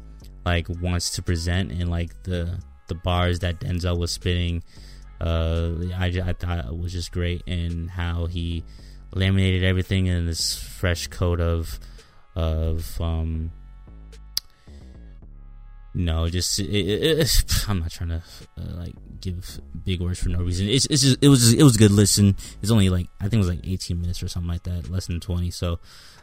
[0.45, 4.63] like wants to present and like the the bars that Denzel was spitting
[5.19, 8.63] uh I, I thought it was just great and how he
[9.13, 11.77] laminated everything in this fresh coat of
[12.35, 13.51] of um
[15.93, 18.23] no, just it, it, I'm not trying to
[18.57, 20.67] uh, like give big words for no reason.
[20.67, 22.35] It's it's just it was just, it was a good listen.
[22.61, 25.07] It's only like I think it was like 18 minutes or something like that, less
[25.07, 25.51] than 20.
[25.51, 25.79] So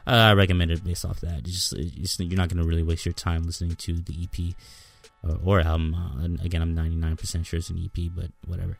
[0.06, 1.40] uh, I recommend it based off that.
[1.40, 4.54] It's just, it's, you're not to really waste your time listening to the EP
[5.22, 5.94] or, uh, or album.
[5.94, 8.78] Uh, again, I'm 99% sure it's an EP, but whatever.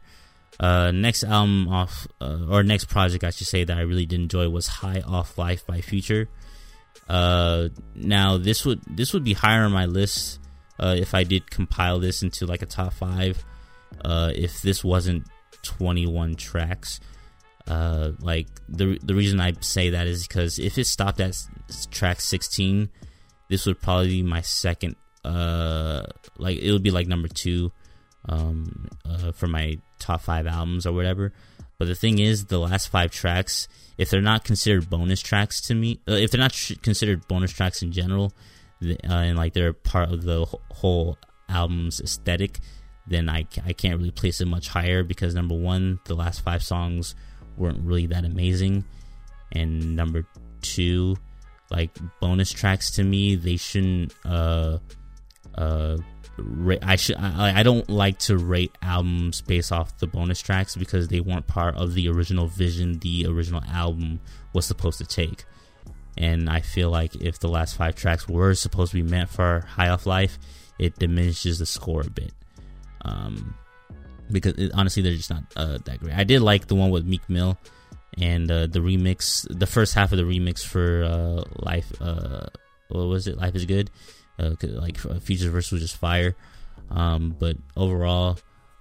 [0.58, 4.20] Uh, next album off uh, or next project I should say that I really did
[4.20, 6.28] enjoy was High Off Life by Future.
[7.08, 10.40] Now this would this would be higher on my list
[10.78, 13.44] uh, if I did compile this into like a top five,
[14.04, 15.26] uh, if this wasn't
[15.62, 17.00] 21 tracks,
[17.66, 21.36] uh, like the the reason I say that is because if it stopped at
[21.90, 22.88] track 16,
[23.48, 24.96] this would probably be my second.
[25.24, 26.04] Uh,
[26.38, 27.72] like it would be like number two,
[28.28, 31.32] um, uh, for my top five albums or whatever.
[31.78, 35.74] But the thing is, the last five tracks, if they're not considered bonus tracks to
[35.74, 38.32] me, uh, if they're not considered bonus tracks in general,
[38.82, 42.60] uh, and like they're part of the whole album's aesthetic,
[43.06, 46.62] then I, I can't really place it much higher because number one, the last five
[46.62, 47.14] songs
[47.56, 48.84] weren't really that amazing,
[49.52, 50.26] and number
[50.62, 51.16] two,
[51.70, 53.34] like bonus tracks to me.
[53.34, 54.14] They shouldn't.
[54.24, 54.78] Uh,
[55.56, 55.98] uh,
[56.38, 57.16] ra- I should.
[57.16, 61.46] I, I don't like to rate albums based off the bonus tracks because they weren't
[61.46, 62.98] part of the original vision.
[63.00, 64.20] The original album
[64.52, 65.44] was supposed to take,
[66.18, 69.60] and I feel like if the last five tracks were supposed to be meant for
[69.60, 70.36] High Off Life,
[70.78, 72.32] it diminishes the score a bit.
[73.02, 73.54] Um,
[74.30, 76.16] because it, honestly, they're just not uh, that great.
[76.16, 77.56] I did like the one with Meek Mill
[78.18, 81.92] and uh, the remix, the first half of the remix for uh, Life.
[82.00, 82.46] Uh,
[82.88, 83.38] what was it?
[83.38, 83.88] Life is good.
[84.40, 86.34] Uh, like uh, Future Verse was just fire.
[86.90, 88.38] Um, but overall,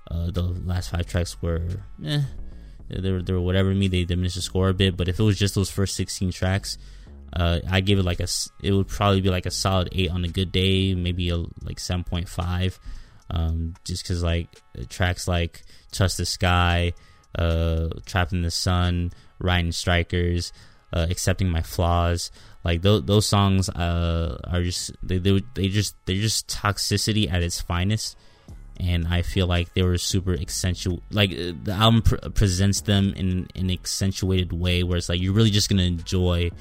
[0.09, 1.61] the last five tracks were,
[2.03, 2.23] eh,
[2.89, 3.87] they were, they were whatever to me.
[3.87, 4.97] They diminished the score a bit.
[4.97, 6.79] But if it was just those first 16 tracks,
[7.33, 8.27] uh, I give it like a,
[8.61, 11.77] it would probably be like a solid eight on a good day, maybe a like
[11.77, 12.79] 7.5.
[13.29, 16.93] Um, just because like tracks like Touch the Sky,
[17.37, 20.53] uh, Trapped in the Sun, Riding Strikers,
[20.93, 22.31] uh, Accepting My Flaws,
[22.67, 27.41] like those those songs uh, are just they, they they just they're just toxicity at
[27.41, 28.17] its finest.
[28.79, 31.01] And I feel like they were super accentuate.
[31.09, 35.33] Like uh, the album pr- presents them in an accentuated way, where it's like you're
[35.33, 36.51] really just gonna enjoy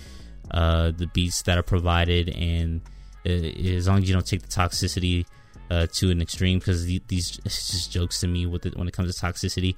[0.50, 2.80] uh, the beats that are provided, and
[3.24, 5.26] as long as you don't take the toxicity
[5.70, 8.92] uh, to an extreme because these it's just jokes to me with it when it
[8.92, 9.74] comes to toxicity.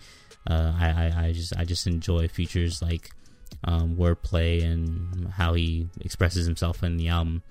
[0.49, 3.11] Uh, I, I, I just I just enjoy features like
[3.65, 7.43] um, wordplay and how he expresses himself in the album.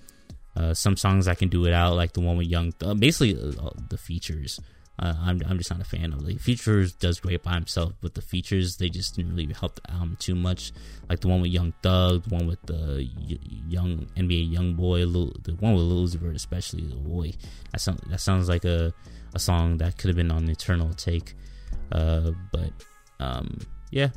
[0.55, 2.71] Uh, some songs I can do it out, like the one with Young.
[2.73, 4.59] Th- basically, uh, the features.
[4.99, 6.93] Uh, I'm I'm just not a fan of the features.
[6.93, 10.33] Does great by himself, but the features they just didn't really help the album too
[10.33, 10.71] much.
[11.07, 13.07] Like the one with Young Thug, the one with the
[13.67, 17.33] young NBA Young Boy, Lil, the one with Lil Uzi Vert, especially the boy.
[17.71, 18.91] That sounds that sounds like a
[19.35, 21.33] a song that could have been on Eternal Atake.
[21.91, 22.71] Uh, but
[23.19, 23.59] um,
[23.91, 24.09] yeah,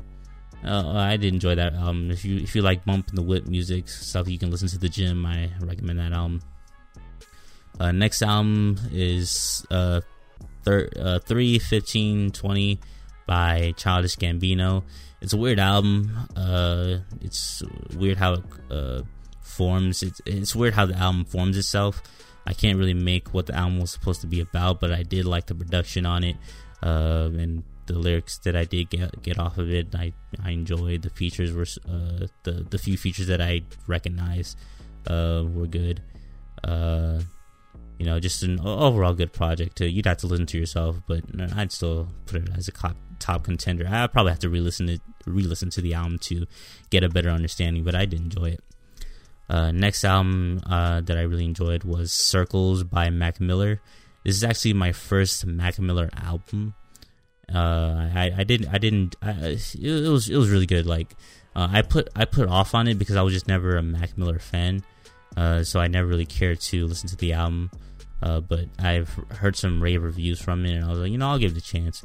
[0.65, 2.09] uh, I did enjoy that album.
[2.09, 4.79] If you if you like bump and the whip music stuff, you can listen to
[4.79, 5.25] the gym.
[5.25, 6.41] I recommend that album.
[7.79, 10.01] Uh, next album is uh,
[10.63, 12.79] thir- uh, 3, 15, 20
[13.27, 14.83] by Childish Gambino.
[15.21, 16.27] It's a weird album.
[16.35, 17.61] Uh, it's
[17.95, 19.01] weird how it uh,
[19.41, 20.01] forms.
[20.01, 22.01] It's, it's weird how the album forms itself.
[22.45, 25.25] I can't really make what the album was supposed to be about, but I did
[25.25, 26.37] like the production on it
[26.81, 29.93] uh, and the lyrics that I did get get off of it.
[29.93, 34.57] I I enjoyed the features were uh, the the few features that I recognized
[35.07, 36.01] uh, were good.
[36.63, 37.21] Uh,
[38.01, 39.75] you know, just an overall good project.
[39.77, 39.85] Too.
[39.85, 41.21] You'd have to listen to yourself, but
[41.55, 43.87] I'd still put it as a top, top contender.
[43.87, 46.47] I probably have to re-listen to re-listen to the album to
[46.89, 48.63] get a better understanding, but I did enjoy it.
[49.47, 53.81] Uh, next album uh, that I really enjoyed was Circles by Mac Miller.
[54.25, 56.73] This is actually my first Mac Miller album.
[57.53, 60.87] Uh, I, I didn't I didn't I, it was it was really good.
[60.87, 61.13] Like
[61.55, 64.17] uh, I put I put off on it because I was just never a Mac
[64.17, 64.83] Miller fan,
[65.37, 67.69] uh, so I never really cared to listen to the album.
[68.21, 71.29] Uh, but I've heard some rave reviews from it, and I was like, you know,
[71.29, 72.03] I'll give it a chance,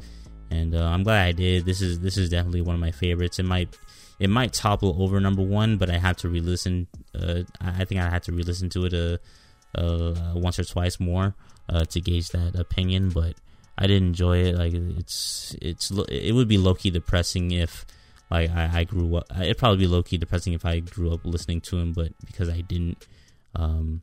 [0.49, 1.65] and uh, I'm glad I did.
[1.65, 3.37] This is this is definitely one of my favorites.
[3.37, 3.77] It might
[4.19, 6.87] it might topple over number one, but I have to re-listen.
[7.13, 11.35] Uh, I think I had to re-listen to it uh, uh, once or twice more
[11.69, 13.09] uh, to gauge that opinion.
[13.09, 13.35] But
[13.77, 14.55] I did enjoy it.
[14.55, 17.85] Like it's it's it would be low key depressing if
[18.31, 19.25] like I, I grew up.
[19.39, 22.49] It'd probably be low key depressing if I grew up listening to him, but because
[22.49, 23.05] I didn't,
[23.53, 24.01] um,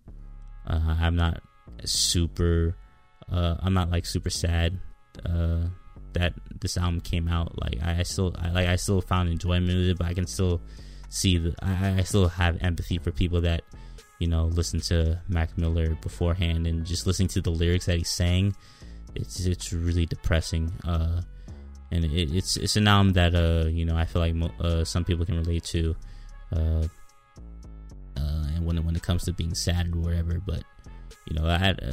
[0.67, 1.43] I'm not
[1.89, 2.77] super
[3.31, 4.79] uh, I'm not like super sad
[5.25, 5.63] uh,
[6.13, 7.61] that this album came out.
[7.61, 10.27] Like I, I still I like I still found enjoyment in it, but I can
[10.27, 10.61] still
[11.09, 13.63] see the I, I still have empathy for people that
[14.19, 18.05] you know listen to Mac Miller beforehand and just listening to the lyrics that he
[18.05, 18.55] sang.
[19.15, 20.73] It's it's really depressing.
[20.87, 21.23] Uh,
[21.91, 25.05] and it, it's it's an album that uh you know I feel like uh, some
[25.05, 25.97] people can relate to.
[26.55, 26.87] Uh,
[28.17, 30.63] uh, and when when it comes to being sad or whatever, but
[31.27, 31.93] you know, I, uh,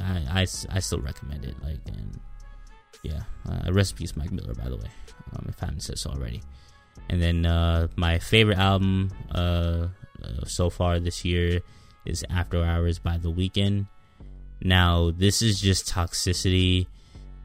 [0.00, 1.54] I, I, I still recommend it.
[1.62, 2.20] Like, and
[3.02, 4.90] yeah, uh, recipes Mac Miller, by the way,
[5.34, 6.42] um, if I haven't said so already.
[7.08, 9.88] And then uh, my favorite album uh,
[10.22, 11.60] uh, so far this year
[12.04, 13.86] is After Hours by The Weeknd.
[14.62, 16.86] Now, this is just toxicity,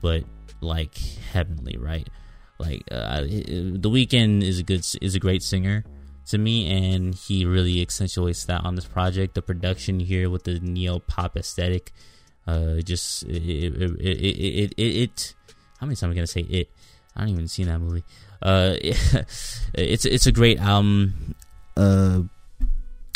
[0.01, 0.23] but
[0.61, 0.97] like
[1.31, 2.07] heavenly, right?
[2.59, 5.83] Like uh, The Weeknd is a good, is a great singer
[6.27, 9.35] to me, and he really accentuates that on this project.
[9.35, 11.91] The production here with the neo pop aesthetic,
[12.47, 15.33] uh, just it it, it it, it, it
[15.79, 16.69] how many times am I gonna say it?
[17.15, 18.03] I don't even see that movie.
[18.41, 21.35] Uh, it's it's a great album.
[21.75, 22.21] Uh,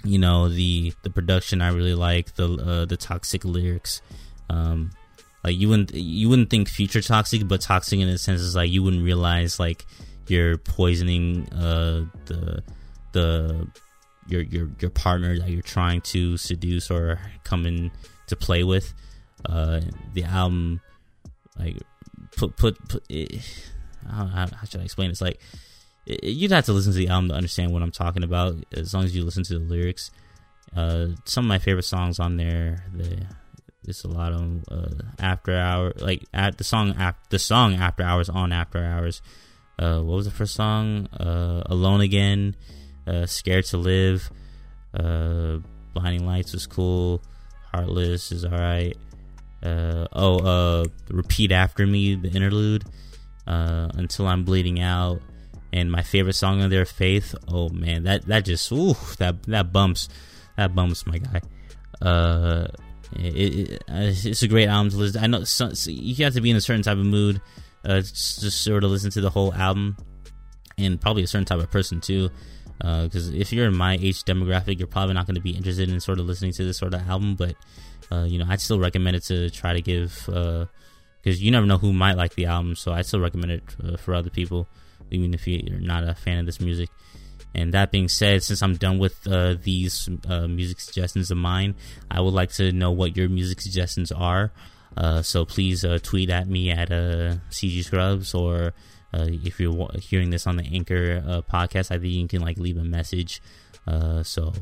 [0.04, 4.02] you know the the production I really like the uh, the toxic lyrics.
[4.50, 4.92] Um,
[5.44, 8.70] like you wouldn't you wouldn't think future toxic, but toxic in a sense is like
[8.70, 9.86] you wouldn't realize like
[10.28, 12.62] you're poisoning uh the
[13.12, 13.68] the
[14.28, 17.92] your your your partner that you're trying to seduce or come in
[18.28, 18.94] to play with.
[19.46, 19.82] Uh,
[20.14, 20.82] the album,
[21.58, 21.78] like,
[22.36, 23.04] put put put.
[23.10, 23.42] It,
[24.10, 25.10] how, how, should I explain?
[25.12, 25.40] It's like
[26.06, 28.56] it, you'd have to listen to the album to understand what I'm talking about.
[28.74, 30.12] As long as you listen to the lyrics,
[30.76, 32.84] uh, some of my favorite songs on there.
[32.96, 33.26] The
[33.84, 38.04] there's a lot of uh, after hour like at the song after the song after
[38.04, 39.22] hours on after hours.
[39.80, 41.08] Uh, what was the first song?
[41.14, 42.56] Uh, Alone again.
[43.08, 44.30] Uh, Scared to live.
[44.94, 45.58] Uh,
[45.94, 47.22] Blinding lights was cool.
[47.74, 48.96] Heartless is all right.
[49.64, 52.84] Uh, oh, uh, repeat after me the interlude.
[53.46, 55.22] Uh, until I'm bleeding out.
[55.74, 57.36] And my favorite song on their Faith.
[57.48, 60.10] Oh man, that that just ooh that that bumps
[60.56, 61.42] that bumps my guy.
[62.02, 62.68] Uh,
[63.14, 65.24] it, it, it's a great album to listen.
[65.24, 67.42] I know so, so you have to be in a certain type of mood
[67.88, 69.98] uh, just sort of listen to the whole album,
[70.78, 72.30] and probably a certain type of person too.
[72.78, 75.90] Because uh, if you're in my age demographic, you're probably not going to be interested
[75.90, 77.36] in sort of listening to this sort of album.
[77.36, 77.56] But
[78.12, 80.68] uh, you know, I'd still recommend it to try to give because
[81.26, 82.76] uh, you never know who might like the album.
[82.76, 84.68] So I still recommend it uh, for other people,
[85.12, 86.90] even if you're not a fan of this music.
[87.56, 91.76] And that being said, since I'm done with uh, these uh, music suggestions of mine,
[92.12, 94.52] I would like to know what your music suggestions are.
[94.96, 98.74] Uh, so please uh, tweet at me at CG Scrubs, or
[99.14, 102.58] uh, if you're hearing this on the Anchor uh, podcast, I think you can like
[102.58, 103.42] leave a message.
[103.86, 104.54] Uh, so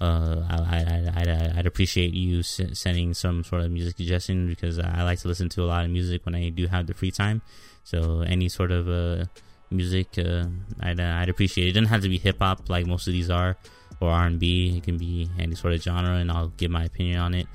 [0.00, 5.28] I, I, would appreciate you sending some sort of music suggestion because I like to
[5.28, 7.42] listen to a lot of music when I do have the free time.
[7.82, 9.28] So any sort of
[9.70, 10.16] music,
[10.80, 11.70] I'd, I'd appreciate it.
[11.70, 13.56] It doesn't have to be hip hop like most of these are,
[14.00, 14.76] or R and B.
[14.76, 17.48] It can be any sort of genre, and I'll give my opinion on it.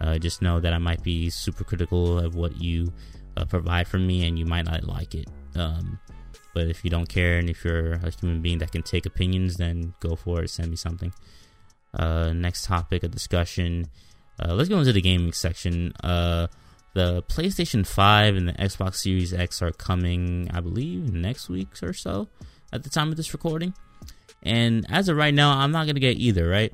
[0.00, 2.92] Uh, just know that I might be super critical of what you
[3.36, 5.28] uh, provide for me, and you might not like it.
[5.56, 5.98] Um,
[6.54, 9.56] but if you don't care, and if you're a human being that can take opinions,
[9.56, 10.50] then go for it.
[10.50, 11.12] Send me something.
[11.94, 13.86] Uh, next topic of discussion.
[14.38, 15.92] Uh, let's go into the gaming section.
[16.02, 16.46] Uh,
[16.94, 21.92] the PlayStation 5 and the Xbox Series X are coming, I believe, next week or
[21.92, 22.28] so
[22.72, 23.74] at the time of this recording.
[24.42, 26.72] And as of right now, I'm not going to get either, right?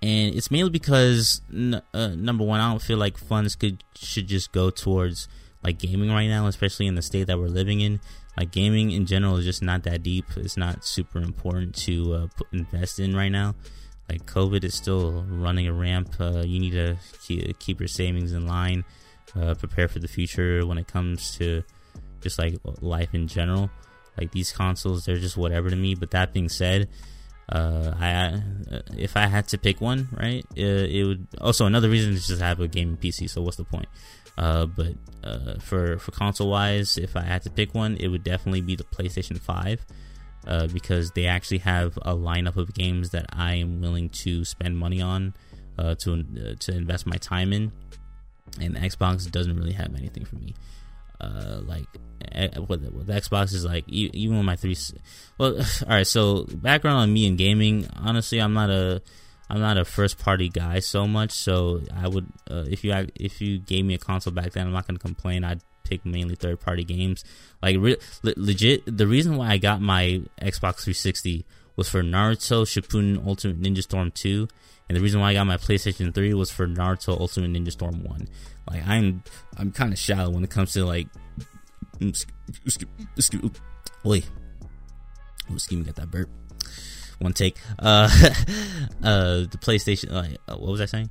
[0.00, 4.52] and it's mainly because uh, number one, I don't feel like funds could should just
[4.52, 5.28] go towards
[5.62, 8.00] like gaming right now, especially in the state that we're living in.
[8.36, 10.26] Like gaming in general is just not that deep.
[10.36, 13.54] It's not super important to uh, invest in right now.
[14.08, 16.14] Like COVID is still running a ramp.
[16.18, 16.96] Uh, you need to
[17.58, 18.84] keep your savings in line,
[19.36, 21.62] uh, prepare for the future when it comes to
[22.20, 23.70] just like life in general.
[24.16, 25.94] Like these consoles, they're just whatever to me.
[25.94, 26.88] But that being said,
[27.50, 31.26] uh, I uh, if I had to pick one, right, it, it, would.
[31.40, 33.30] Also, another reason is just have a gaming PC.
[33.30, 33.88] So what's the point?
[34.38, 38.24] Uh, but uh, for for console wise, if I had to pick one, it would
[38.24, 39.84] definitely be the PlayStation Five.
[40.46, 44.78] Uh, because they actually have a lineup of games that I am willing to spend
[44.78, 45.34] money on
[45.78, 47.72] uh, to to invest my time in,
[48.58, 50.54] and Xbox doesn't really have anything for me
[51.20, 51.86] uh, like
[52.68, 54.76] with, with Xbox is like even with my three.
[55.38, 56.06] Well, all right.
[56.06, 57.88] So background on me and gaming.
[57.96, 59.02] Honestly, I'm not a
[59.50, 61.32] I'm not a first party guy so much.
[61.32, 64.72] So I would uh, if you if you gave me a console back then, I'm
[64.72, 65.44] not gonna complain.
[65.44, 67.24] I'd pick mainly third party games.
[67.62, 73.26] Like re- legit, the reason why I got my Xbox 360 was for Naruto Shippuden
[73.26, 74.48] Ultimate Ninja Storm 2
[74.88, 78.02] and the reason why I got my PlayStation 3 was for Naruto Ultimate Ninja Storm
[78.02, 78.28] 1.
[78.70, 79.22] Like I'm
[79.56, 81.08] I'm kind of shallow when it comes to like
[84.04, 84.30] Wait.
[85.50, 86.28] Oh, excuse me, got that burp.
[87.18, 87.56] One take.
[87.78, 88.08] Uh
[89.02, 91.10] uh the PlayStation uh, what was I saying?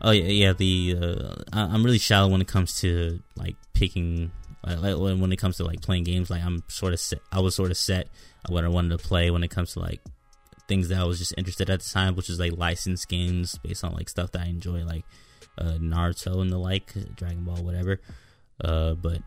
[0.00, 0.52] Oh yeah, yeah.
[0.52, 4.30] The uh, I'm really shallow when it comes to like picking,
[4.64, 6.30] like, like, when it comes to like playing games.
[6.30, 7.20] Like I'm sort of set.
[7.32, 8.08] I was sort of set
[8.48, 10.00] what I wanted to play when it comes to like
[10.68, 13.82] things that I was just interested at the time, which is like licensed games based
[13.82, 15.04] on like stuff that I enjoy, like
[15.56, 18.00] uh, Naruto and the like, Dragon Ball, whatever.
[18.62, 19.18] Uh, but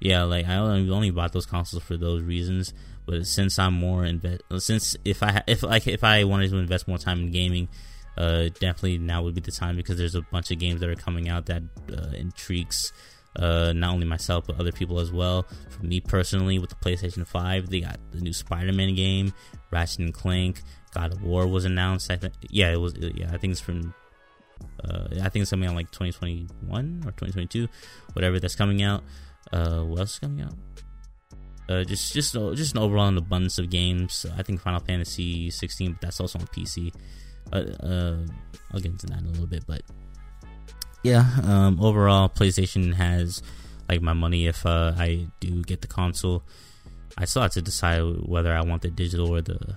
[0.00, 2.74] yeah, like I only bought those consoles for those reasons.
[3.06, 6.88] But since I'm more invest, since if I if like if I wanted to invest
[6.88, 7.68] more time in gaming,
[8.18, 10.96] uh, definitely now would be the time because there's a bunch of games that are
[10.96, 12.92] coming out that uh, intrigues
[13.36, 15.46] uh, not only myself but other people as well.
[15.70, 19.32] For me personally, with the PlayStation Five, they got the new Spider-Man game,
[19.70, 20.62] Ratchet and Clank,
[20.92, 22.10] God of War was announced.
[22.10, 22.94] I think, yeah, it was.
[22.96, 23.94] Yeah, I think it's from.
[24.82, 27.68] Uh, I think it's coming out like 2021 or 2022,
[28.14, 29.04] whatever that's coming out.
[29.52, 30.54] Uh, what else is coming out?
[31.68, 34.24] Uh, just just just an overall an abundance of games.
[34.38, 36.92] I think Final Fantasy 16, but that's also on PC.
[37.52, 38.16] Uh, uh,
[38.72, 39.82] I'll get into that in a little bit, but
[41.02, 43.42] yeah, um, overall, PlayStation has
[43.88, 46.42] like my money if uh, I do get the console.
[47.18, 49.76] I still have to decide whether I want the digital or the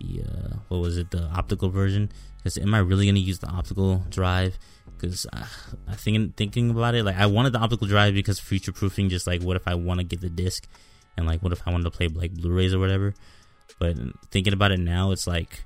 [0.00, 3.48] the uh, what was it the optical version because am I really gonna use the
[3.48, 4.58] optical drive
[4.96, 5.46] because uh,
[5.88, 9.26] I think thinking about it like I wanted the optical drive because future proofing just
[9.26, 10.66] like what if I want to get the disc
[11.20, 13.14] and like what if I wanted to play like Blu-rays or whatever
[13.78, 13.96] but
[14.30, 15.64] thinking about it now it's like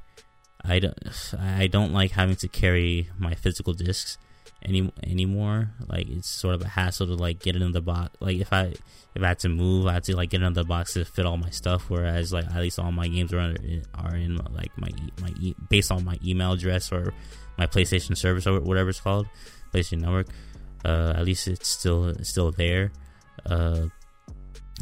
[0.62, 4.18] I don't I don't like having to carry my physical discs
[4.64, 5.70] any anymore.
[5.86, 8.16] Like it's sort of a hassle to like get the box.
[8.20, 8.74] Like if I
[9.14, 11.36] if I had to move, I had to like get the box to fit all
[11.36, 11.90] my stuff.
[11.90, 14.90] Whereas like at least all my games are in, are in like my
[15.20, 17.12] my e- based on my email address or
[17.58, 19.28] my PlayStation service or whatever it's called,
[19.72, 20.28] PlayStation Network.
[20.84, 22.92] Uh, at least it's still still there.
[23.46, 23.88] Uh,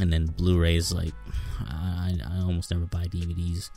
[0.01, 1.15] and then Blu-rays, like
[1.61, 3.71] I, I almost never buy DVDs.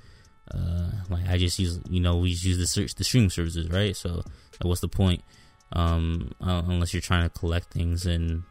[0.54, 3.96] Uh, like I just use, you know, we use the search, the streaming services, right?
[3.96, 5.24] So, like, what's the point?
[5.74, 8.44] um, uh, unless you're trying to collect things and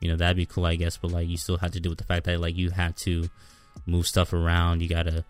[0.00, 1.98] you know that'd be cool i guess but like you still have to deal with
[1.98, 3.28] the fact that like you have to
[3.86, 5.24] move stuff around you gotta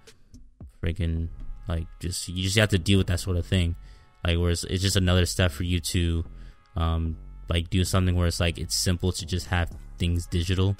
[0.82, 1.28] freaking
[1.68, 3.76] like just you just have to deal with that sort of thing
[4.24, 6.24] like where it's, it's just another step for you to
[6.76, 7.16] um
[7.48, 10.76] like do something where it's like it's simple to just have things digital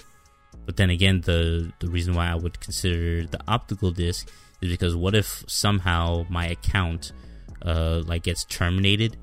[0.69, 4.29] but then again the the reason why i would consider the optical disc
[4.61, 7.12] is because what if somehow my account
[7.62, 9.16] uh like gets terminated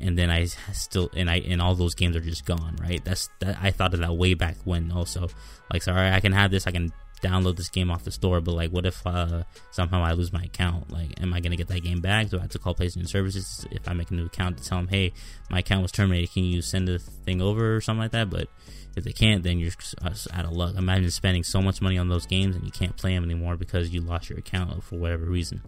[0.00, 3.04] and then I still and I and all those games are just gone, right?
[3.04, 5.28] That's that I thought of that way back when also.
[5.72, 8.52] Like, sorry, I can have this, I can download this game off the store, but
[8.52, 10.90] like, what if uh, somehow I lose my account?
[10.90, 12.28] Like, am I gonna get that game back?
[12.28, 14.78] Do I have to call PlayStation Services if I make a new account to tell
[14.78, 15.12] them, hey,
[15.50, 16.32] my account was terminated?
[16.32, 18.30] Can you send the thing over or something like that?
[18.30, 18.48] But
[18.96, 20.76] if they can't, then you're out of luck.
[20.76, 23.90] Imagine spending so much money on those games and you can't play them anymore because
[23.90, 25.62] you lost your account for whatever reason.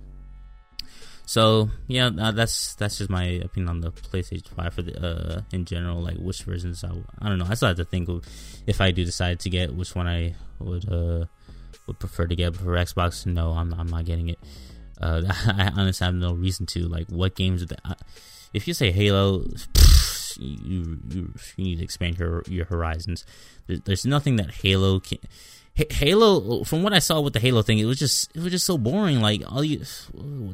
[1.30, 5.42] So yeah, uh, that's that's just my opinion on the PlayStation Five for the uh,
[5.52, 6.02] in general.
[6.02, 6.90] Like which versions I,
[7.20, 7.46] I don't know.
[7.48, 8.24] I still have to think of
[8.66, 11.26] if I do decide to get which one I would uh,
[11.90, 12.52] would prefer to get.
[12.52, 14.38] But for Xbox, no, I'm I'm not getting it.
[15.00, 16.88] Uh, I honestly have no reason to.
[16.88, 17.66] Like what games?
[17.66, 17.94] That, uh,
[18.54, 19.44] if you say Halo,
[20.38, 23.24] you, you you need to expand your your horizons.
[23.66, 25.18] there's nothing that Halo can
[25.74, 28.66] Halo, from what I saw with the Halo thing, it was just it was just
[28.66, 29.20] so boring.
[29.20, 29.82] Like all you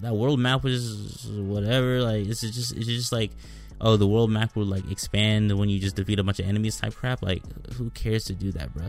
[0.01, 2.03] that world map was whatever.
[2.03, 3.33] Like it's just it's just like
[3.81, 6.79] oh the world map will like expand when you just defeat a bunch of enemies
[6.79, 7.23] type crap.
[7.23, 7.43] Like
[7.75, 8.85] who cares to do that, bro?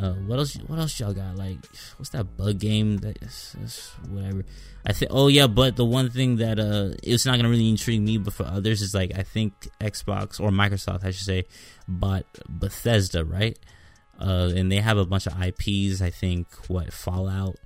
[0.00, 0.54] Uh, what else?
[0.66, 1.36] What else y'all got?
[1.36, 1.58] Like
[1.96, 2.98] what's that bug game?
[2.98, 3.18] That
[4.08, 4.44] whatever.
[4.86, 5.10] I think.
[5.12, 8.32] Oh yeah, but the one thing that uh it's not gonna really intrigue me, but
[8.32, 11.44] for others is like I think Xbox or Microsoft, I should say,
[11.86, 13.58] bought Bethesda, right?
[14.20, 16.02] uh, and they have a bunch of IPs.
[16.02, 17.56] I think what Fallout.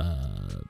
[0.00, 0.60] Uh,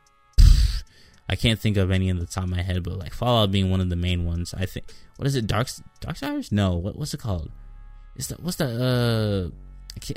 [1.29, 3.71] I can't think of any in the top of my head, but like Fallout being
[3.71, 4.53] one of the main ones.
[4.53, 4.87] I think
[5.17, 5.47] what is it?
[5.47, 5.69] Dark
[6.01, 6.51] Dark Darksiders?
[6.51, 7.51] No, what what's it called?
[8.17, 9.57] Is that what's the uh,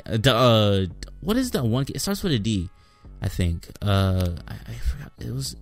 [0.06, 0.86] uh, uh
[1.20, 1.86] what is that one?
[1.94, 2.68] It starts with a D,
[3.22, 3.68] I think.
[3.82, 5.12] Uh, I, I forgot.
[5.18, 5.56] It was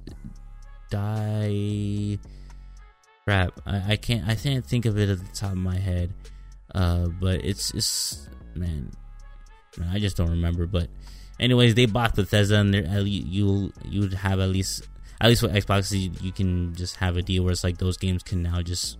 [0.90, 2.18] die.
[3.24, 4.28] Crap, I, I can't.
[4.28, 6.12] I can't think of it at the top of my head.
[6.74, 8.90] Uh, but it's it's man,
[9.90, 10.66] I just don't remember.
[10.66, 10.88] But
[11.40, 12.74] anyways, they bought Bethesda, and
[13.08, 14.88] you you would have at least
[15.20, 17.96] at least with Xbox, you, you, can just have a deal where it's like those
[17.96, 18.98] games can now just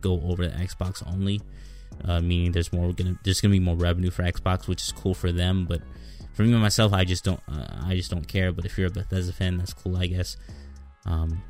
[0.00, 1.40] go over the Xbox only,
[2.04, 5.14] uh, meaning there's more gonna there's gonna be more revenue for Xbox, which is cool
[5.14, 5.66] for them.
[5.66, 5.82] But
[6.32, 8.52] for me myself, I just don't uh, I just don't care.
[8.52, 10.36] But if you're a Bethesda fan, that's cool, I guess.
[11.04, 11.42] Um,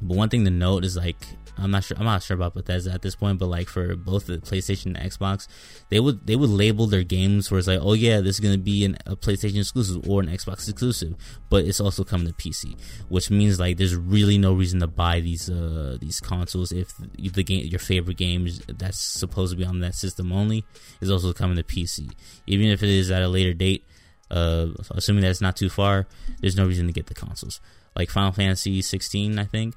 [0.00, 1.16] but one thing to note is like
[1.58, 4.26] I'm not sure I'm not sure about Bethesda at this point, but like for both
[4.26, 5.48] the PlayStation and Xbox,
[5.90, 8.58] they would they would label their games where it's like, oh yeah, this is gonna
[8.58, 11.14] be an, a PlayStation exclusive or an Xbox exclusive,
[11.50, 12.76] but it's also coming to PC,
[13.08, 17.44] which means like there's really no reason to buy these uh these consoles if the
[17.44, 20.64] game your favorite game that's supposed to be on that system only
[21.00, 22.10] is also coming to PC,
[22.46, 23.84] even if it is at a later date.
[24.30, 26.06] Uh, assuming that it's not too far,
[26.40, 27.60] there's no reason to get the consoles.
[27.94, 29.74] Like Final Fantasy 16, I think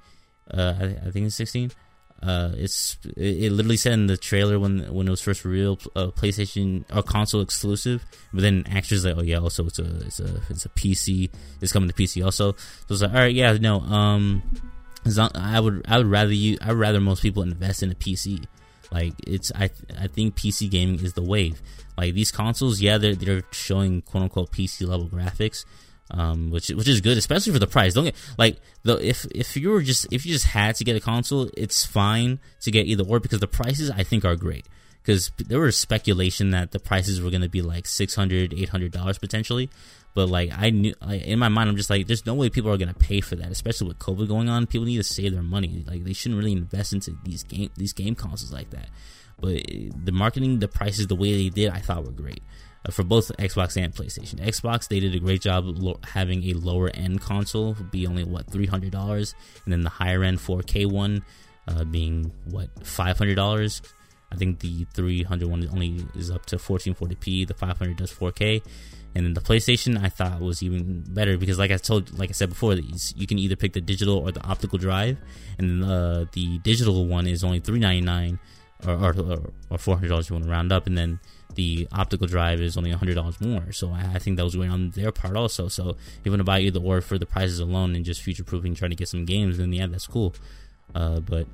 [0.52, 1.72] uh, I, I, think it's 16.
[2.24, 5.86] Uh, it's it, it, literally said in the trailer when when it was first revealed,
[5.96, 8.04] uh, PlayStation or console exclusive.
[8.34, 11.30] But then actually like, oh yeah, also it's a it's a it's a PC.
[11.62, 12.54] It's coming to PC also.
[12.54, 13.82] So it's like, all right, yeah, no.
[13.82, 14.44] Um,
[15.36, 18.46] I would I would rather you I would rather most people invest in a PC.
[18.92, 21.62] Like it's I I think PC gaming is the wave.
[21.98, 25.66] Like these consoles, yeah, they're they're showing quote unquote PC level graphics,
[26.12, 27.94] um, which which is good, especially for the price.
[27.94, 30.96] Don't get like the if if you were just if you just had to get
[30.96, 34.68] a console, it's fine to get either or because the prices I think are great.
[35.02, 39.20] Because there was speculation that the prices were going to be like 600 800 dollars
[39.20, 39.70] potentially,
[40.16, 42.72] but like I knew like, in my mind, I'm just like, there's no way people
[42.72, 44.66] are going to pay for that, especially with COVID going on.
[44.66, 45.84] People need to save their money.
[45.88, 48.90] Like they shouldn't really invest into these game these game consoles like that.
[49.40, 52.42] But the marketing, the prices, the way they did, I thought were great.
[52.86, 54.36] Uh, for both Xbox and PlayStation.
[54.36, 58.48] Xbox they did a great job lo- having a lower end console be only what
[58.48, 61.24] three hundred dollars, and then the higher end 4K one
[61.68, 63.82] uh, being what five hundred dollars.
[64.32, 67.48] I think the 300 one only is up to 1440p.
[67.48, 68.62] The 500 does 4K,
[69.14, 72.34] and then the PlayStation I thought was even better because, like I told, like I
[72.34, 75.18] said before, you can either pick the digital or the optical drive,
[75.58, 78.40] and uh, the digital one is only 399
[78.86, 80.30] or or, or 400 dollars.
[80.30, 81.20] You want to round up, and then
[81.56, 83.72] the optical drive is only hundred dollars more.
[83.72, 85.68] So I, I, think that was going on their part also.
[85.68, 88.44] So if you want to buy either or for the prices alone and just future
[88.44, 90.36] proofing, trying to get some games, then yeah, that's cool.
[90.94, 91.48] Uh, but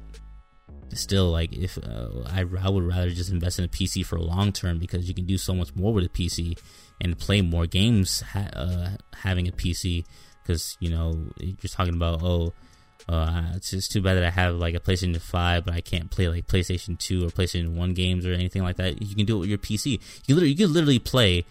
[0.94, 4.52] still like if uh, I, I would rather just invest in a PC for long
[4.52, 6.58] term because you can do so much more with a PC
[7.00, 10.06] and play more games ha- uh, having a PC
[10.44, 12.54] because you know you're just talking about oh
[13.10, 16.10] uh, it's just too bad that I have like a PlayStation 5 but I can't
[16.10, 19.38] play like PlayStation 2 or PlayStation 1 games or anything like that you can do
[19.38, 21.46] it with your PC you literally you can literally play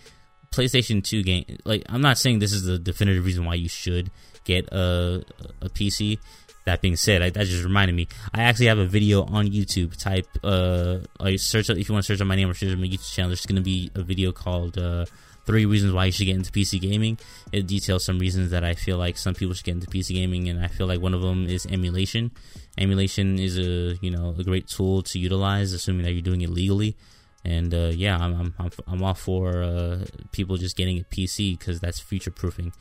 [0.52, 4.10] PlayStation 2 game like I'm not saying this is the definitive reason why you should
[4.44, 5.24] get a
[5.60, 6.18] a PC
[6.64, 8.08] that being said, I, that just reminded me.
[8.34, 9.96] I actually have a video on YouTube.
[10.00, 12.80] Type uh, like search if you want to search on my name or search on
[12.80, 13.30] my YouTube channel.
[13.30, 15.06] There's going to be a video called uh,
[15.50, 17.18] three reasons why you should get into PC gaming.
[17.50, 20.48] It details some reasons that I feel like some people should get into PC gaming,
[20.48, 22.30] and I feel like one of them is emulation.
[22.78, 26.50] Emulation is a you know a great tool to utilize, assuming that you're doing it
[26.50, 26.96] legally.
[27.44, 31.80] And uh, yeah, I'm, I'm I'm all for uh, people just getting a PC because
[31.80, 32.72] that's future proofing.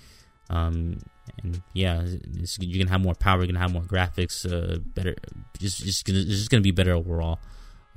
[0.52, 1.02] Um,
[1.42, 2.04] and yeah,
[2.60, 5.16] you're gonna have more power, you're gonna have more graphics, uh, better.
[5.58, 7.40] Just just gonna, it's just gonna be better overall.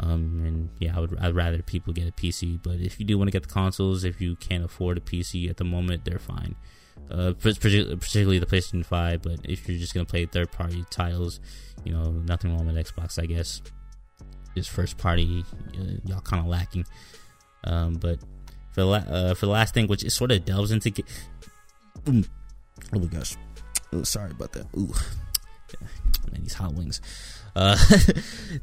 [0.02, 2.60] Um, and yeah, I would I'd rather people get a PC.
[2.62, 5.48] But if you do want to get the consoles, if you can't afford a PC
[5.48, 6.56] at the moment, they're fine.
[7.10, 9.22] Uh, particularly the PlayStation Five.
[9.22, 11.40] But if you're just gonna play third party titles,
[11.84, 13.62] you know, nothing wrong with Xbox, I guess.
[14.56, 15.44] Just first party,
[15.78, 16.84] uh, y'all kind of lacking.
[17.64, 18.18] Um, but
[18.72, 20.92] for the la- uh, for the last thing, which is sort of delves into.
[22.08, 23.36] Oh my gosh.
[23.92, 24.66] Oh, sorry about that.
[24.76, 24.92] Ooh.
[26.32, 27.00] Man, these hot wings.
[27.54, 27.74] Uh,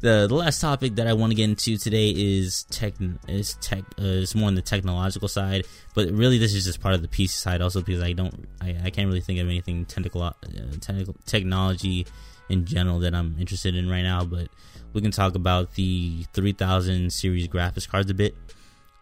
[0.01, 2.93] the the last topic that I want to get into today is tech
[3.27, 6.95] is tech uh, is more on the technological side, but really this is just part
[6.95, 9.85] of the PC side also because I don't I, I can't really think of anything
[9.85, 10.33] technical uh,
[10.81, 12.07] technical technology
[12.49, 14.25] in general that I'm interested in right now.
[14.25, 14.47] But
[14.93, 18.35] we can talk about the 3000 series graphics cards a bit.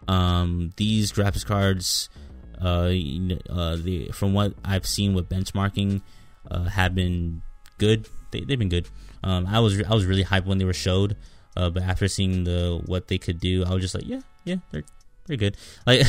[0.10, 2.10] Um, these graphics cards
[2.62, 2.92] uh,
[3.50, 6.02] uh, the from what I've seen with benchmarking,
[6.50, 7.42] uh, have been
[7.78, 8.08] good.
[8.32, 8.90] They, they've been good.
[9.28, 11.18] Um, I was I was really hyped when they were showed,
[11.58, 14.56] uh, but after seeing the what they could do, I was just like, yeah, yeah,
[14.72, 14.84] they're
[15.26, 15.58] they're good.
[15.86, 16.08] Like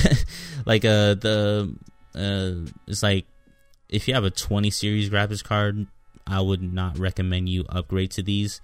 [0.64, 1.74] like uh the
[2.14, 3.26] uh it's like
[3.88, 5.88] if you have a 20 series graphics card,
[6.28, 8.60] I would not recommend you upgrade to these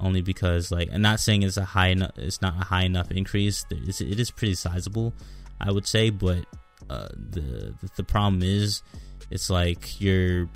[0.00, 3.10] only because like I'm not saying it's a high enough it's not a high enough
[3.10, 3.66] increase.
[3.70, 5.12] It's, it is pretty sizable,
[5.60, 6.46] I would say, but
[6.88, 8.82] uh, the, the problem is
[9.30, 10.48] it's like you're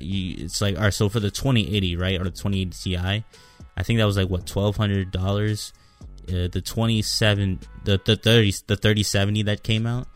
[0.00, 2.96] it's like all right so for the 2080 right or the 2080 ti
[3.76, 5.72] i think that was like what $1200
[6.28, 10.06] uh, the 27 the, the 30 the 3070 that came out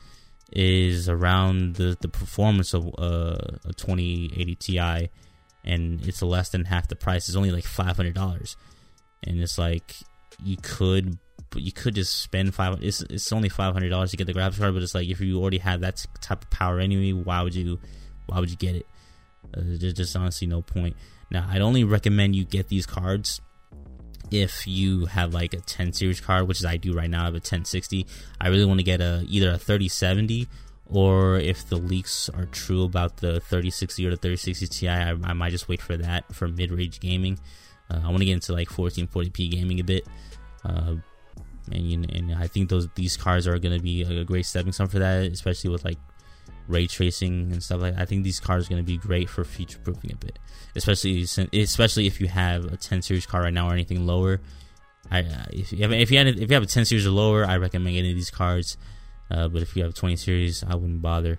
[0.53, 5.11] is around the, the performance of uh, a 2080 ti
[5.64, 8.57] and it's less than half the price it's only like $500
[9.24, 9.97] and it's like
[10.44, 11.18] you could
[11.55, 12.82] you could just spend five.
[12.82, 15.20] It's it's only five hundred dollars to get the graphics card, but it's like if
[15.20, 17.78] you already have that type of power anyway, why would you
[18.26, 18.86] why would you get it?
[19.55, 20.97] Uh, there's just honestly no point.
[21.30, 23.40] Now, I'd only recommend you get these cards
[24.30, 27.22] if you have like a 10 series card, which is I do right now.
[27.22, 28.07] I have a 1060.
[28.40, 30.49] I really want to get a either a 3070
[30.88, 35.32] or if the leaks are true about the 3060 or the 3060 Ti, I, I
[35.32, 37.38] might just wait for that for mid range gaming.
[37.90, 40.07] Uh, I want to get into like 1440p gaming a bit.
[40.64, 40.97] Uh,
[41.72, 44.86] and and I think those these cards are going to be a great stepping stone
[44.86, 45.99] for that, especially with like
[46.68, 47.94] ray tracing and stuff like.
[47.94, 48.02] that.
[48.02, 50.38] I think these cars are going to be great for future proofing a bit,
[50.74, 54.40] especially especially if you have a 10 series car right now or anything lower.
[55.10, 57.10] I uh, if you have if you have if you have a 10 series or
[57.10, 58.76] lower, I recommend getting these cars.
[59.30, 61.38] Uh, but if you have a 20 series, I wouldn't bother.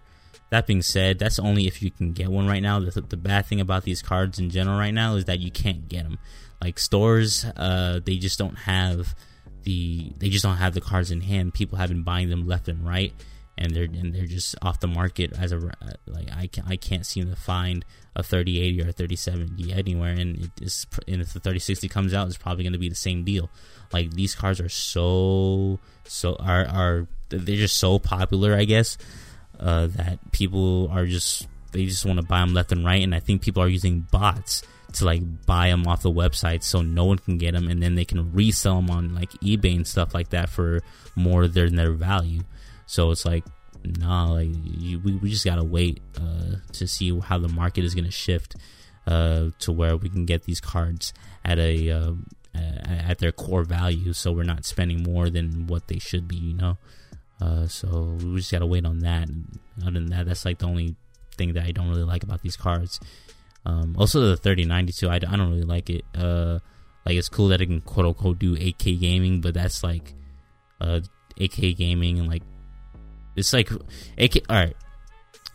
[0.50, 2.80] That being said, that's only if you can get one right now.
[2.80, 5.90] The, the bad thing about these cards in general right now is that you can't
[5.90, 6.20] get them.
[6.62, 9.14] Like stores, uh, they just don't have
[9.64, 11.54] the they just don't have the cards in hand.
[11.54, 13.14] People have been buying them left and right,
[13.58, 15.58] and they're and they're just off the market as a
[16.06, 17.84] like I can I can't seem to find
[18.16, 20.12] a 3080 or a 3070 anywhere.
[20.12, 22.96] And it is and if the 3060 comes out, it's probably going to be the
[22.96, 23.50] same deal.
[23.92, 28.98] Like these cars are so so are are they're just so popular, I guess,
[29.60, 33.04] uh, that people are just they just want to buy them left and right.
[33.04, 36.82] And I think people are using bots to like buy them off the website so
[36.82, 39.86] no one can get them and then they can resell them on like ebay and
[39.86, 40.82] stuff like that for
[41.16, 42.42] more than their value
[42.88, 43.46] So it's like,
[43.84, 47.94] nah, like you, we, we just gotta wait uh, to see how the market is
[47.94, 48.56] gonna shift
[49.06, 51.14] uh, to where we can get these cards
[51.46, 52.14] at a uh,
[52.56, 56.54] at their core value, so we're not spending more than what they should be, you
[56.56, 56.78] know.
[57.40, 59.30] Uh, so we just gotta wait on that.
[59.82, 60.96] Other than that, that's like the only
[61.36, 63.00] thing that I don't really like about these cards.
[63.66, 66.04] Um, also, the 3092, I, I don't really like it.
[66.16, 66.60] Uh,
[67.06, 70.14] like it's cool that it can quote unquote do 8K gaming, but that's like
[70.82, 71.00] uh
[71.40, 72.44] 8K gaming and like
[73.38, 73.70] it's like
[74.18, 74.42] 8K.
[74.50, 74.76] All right.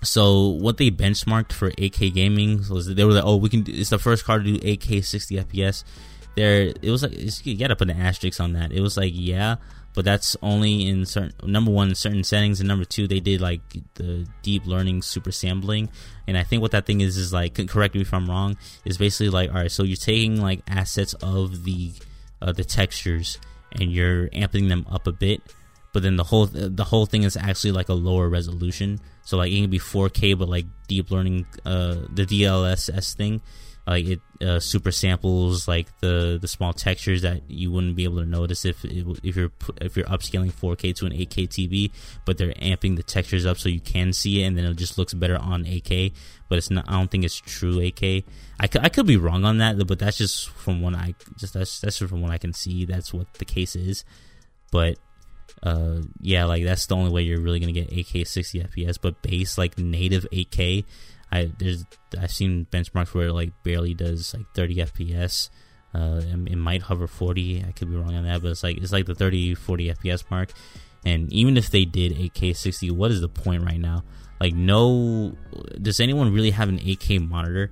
[0.02, 3.62] So what they benchmarked for 8K gaming was they were like, oh, we can.
[3.62, 5.84] Do, it's the first car to do 8K 60 FPS.
[6.34, 7.14] There, it was like
[7.44, 8.72] you got to put an asterisk on that.
[8.72, 9.56] It was like, yeah,
[9.94, 13.60] but that's only in certain number one certain settings and number two they did like
[13.94, 15.88] the deep learning super sampling
[16.26, 18.96] and i think what that thing is is like correct me if i'm wrong is
[18.96, 21.92] basically like all right so you're taking like assets of the
[22.40, 23.38] uh, the textures
[23.72, 25.42] and you're amping them up a bit
[25.92, 29.52] but then the whole the whole thing is actually like a lower resolution so like
[29.52, 33.40] it can be 4k but like deep learning uh the dlss thing
[33.86, 38.18] like it uh, super samples like the the small textures that you wouldn't be able
[38.18, 41.90] to notice if if you're if you're upscaling 4K to an 8K TV,
[42.24, 44.98] but they're amping the textures up so you can see it, and then it just
[44.98, 46.12] looks better on 8K.
[46.48, 46.84] But it's not.
[46.88, 48.24] I don't think it's true 8K.
[48.60, 51.54] I could, I could be wrong on that, but that's just from what I just
[51.54, 52.84] that's that's from what I can see.
[52.84, 54.04] That's what the case is.
[54.70, 54.98] But
[55.62, 58.98] uh, yeah, like that's the only way you're really gonna get 8K 60 FPS.
[59.00, 60.84] But base like native 8K
[61.32, 61.84] I there's
[62.20, 65.48] I've seen benchmarks where it like barely does like 30 FPS.
[65.94, 67.64] Uh, it might hover 40.
[67.66, 70.30] I could be wrong on that, but it's like it's like the 30 40 FPS
[70.30, 70.50] mark.
[71.04, 74.04] And even if they did 8K 60, what is the point right now?
[74.40, 75.36] Like, no,
[75.80, 77.70] does anyone really have an 8K monitor?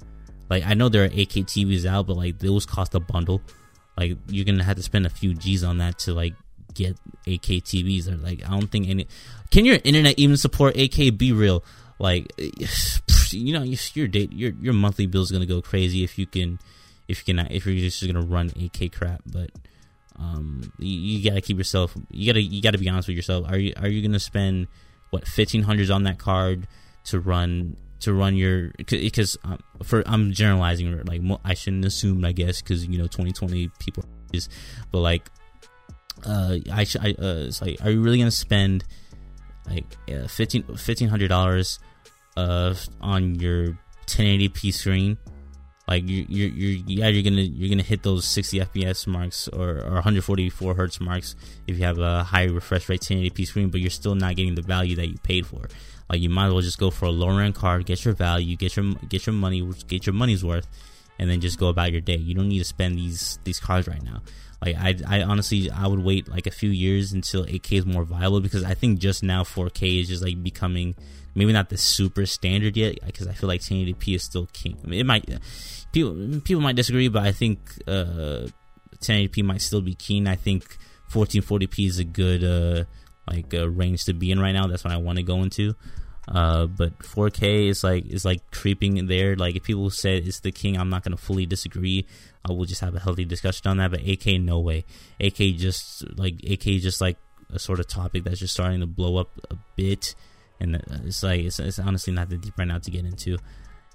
[0.48, 3.40] Like, I know there are 8K TVs out, but like those cost a bundle.
[3.96, 6.34] Like, you're gonna have to spend a few G's on that to like
[6.74, 6.96] get
[7.26, 8.08] 8K TVs.
[8.08, 9.06] Or like, I don't think any.
[9.50, 11.16] Can your internet even support 8K?
[11.16, 11.64] Be real.
[11.98, 12.32] Like,
[13.30, 16.58] you know, your date, your your monthly bill is gonna go crazy if you can,
[17.08, 19.22] if you can, if you're just gonna run 8K crap.
[19.26, 19.50] But
[20.18, 21.94] um, you, you, gotta keep yourself.
[22.10, 23.46] You gotta you gotta be honest with yourself.
[23.48, 24.68] Are you are you gonna spend
[25.10, 26.66] what fifteen hundreds on that card
[27.04, 32.32] to run to run your because um, for I'm generalizing like I shouldn't assume I
[32.32, 34.48] guess because you know 2020 people is
[34.92, 35.30] but like
[36.24, 38.84] uh I, I uh, it's like are you really gonna spend
[39.68, 41.78] like uh, 1500 dollars
[42.36, 45.18] uh, on your 1080p screen,
[45.86, 49.78] like you you you yeah you're gonna you're gonna hit those 60 FPS marks or,
[49.80, 53.90] or 144 hertz marks if you have a high refresh rate 1080p screen, but you're
[53.90, 55.68] still not getting the value that you paid for.
[56.08, 58.56] Like you might as well just go for a lower end card, get your value,
[58.56, 60.66] get your get your money, get your money's worth,
[61.18, 62.16] and then just go about your day.
[62.16, 64.22] You don't need to spend these these cards right now.
[64.62, 68.04] Like I, I honestly, I would wait like a few years until 8K is more
[68.04, 70.94] viable because I think just now 4K is just like becoming
[71.34, 74.76] maybe not the super standard yet because I feel like 1080p is still king.
[74.84, 75.28] I mean, it might
[75.92, 78.48] people people might disagree, but I think uh,
[79.00, 80.26] 1080p might still be keen.
[80.26, 80.76] I think
[81.12, 82.84] 1440p is a good uh,
[83.26, 84.66] like uh, range to be in right now.
[84.66, 85.74] That's what I want to go into.
[86.28, 89.36] Uh, but 4K is like is like creeping in there.
[89.36, 92.06] Like if people say it's the king, I'm not gonna fully disagree.
[92.44, 93.90] Uh, I will just have a healthy discussion on that.
[93.90, 94.84] But 8K, no way.
[95.20, 97.16] 8K just like 8K just like
[97.52, 100.14] a sort of topic that's just starting to blow up a bit
[100.60, 103.38] and uh, it's like it's, it's honestly not that deep right now to get into.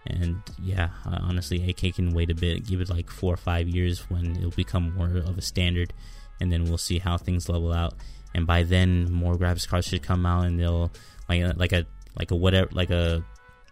[0.07, 3.67] And yeah, uh, honestly, 8K can wait a bit, give it like four or five
[3.67, 5.93] years when it'll become more of a standard,
[6.39, 7.95] and then we'll see how things level out.
[8.35, 10.91] And by then, more graphics cards should come out, and they'll
[11.29, 11.85] like like a
[12.19, 13.23] like a whatever like a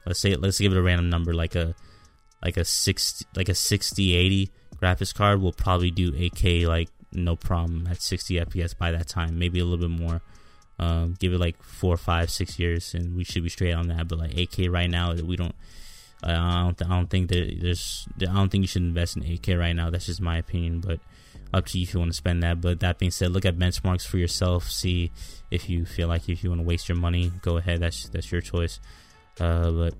[0.05, 1.75] let's say let's give it a random number like a
[2.43, 4.51] like a six like a 60 80
[4.83, 9.39] graphics card will probably do 8K like no problem at 60 FPS by that time,
[9.39, 10.21] maybe a little bit more.
[10.79, 14.07] Um, give it like four, five, six years, and we should be straight on that.
[14.07, 15.55] But like 8K right now, we don't.
[16.23, 16.81] I don't.
[16.81, 18.07] I don't think that there's.
[18.21, 19.89] I don't think you should invest in 8K right now.
[19.89, 20.81] That's just my opinion.
[20.81, 20.99] But
[21.53, 22.59] up to you if you want to spend that.
[22.59, 24.69] But that being said, look at benchmarks for yourself.
[24.69, 25.11] See
[25.51, 27.79] if you feel like if you want to waste your money, go ahead.
[27.79, 28.79] That's that's your choice.
[29.39, 29.93] Uh, but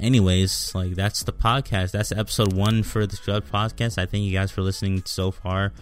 [0.00, 1.92] anyways, like that's the podcast.
[1.92, 3.98] That's episode one for the Scrub podcast.
[3.98, 5.72] I thank you guys for listening so far.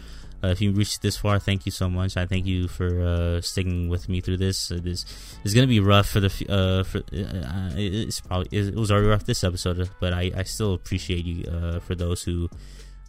[0.42, 2.16] Uh, if you reached this far, thank you so much.
[2.16, 4.70] I thank you for uh, sticking with me through this.
[4.70, 5.04] It is
[5.44, 9.24] it's gonna be rough for the uh, for uh, it's probably it was already rough
[9.24, 12.48] this episode, but I, I still appreciate you uh, for those who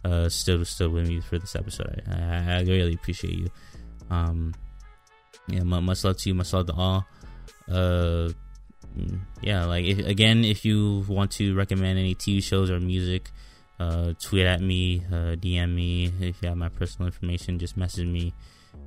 [0.04, 2.02] uh, stood stood with me for this episode.
[2.08, 3.50] I, I, really appreciate you.
[4.10, 4.54] Um,
[5.46, 6.34] yeah, much love to you.
[6.34, 7.06] Much love to all.
[8.98, 13.30] Mm, yeah, like if, again, if you want to recommend any TV shows or music
[13.78, 17.58] uh, tweet at me, uh, DM me if you have my personal information.
[17.58, 18.34] Just message me,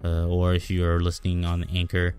[0.04, 2.16] uh, or if you're listening on Anchor,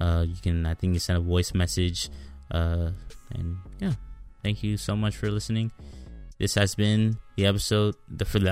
[0.00, 2.08] Uh, you can, I think, you send a voice message.
[2.50, 2.90] Uh,
[3.34, 3.94] and yeah,
[4.42, 5.72] thank you so much for listening.
[6.38, 7.96] This has been the episode.
[8.06, 8.50] The for the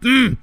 [0.00, 0.36] mm.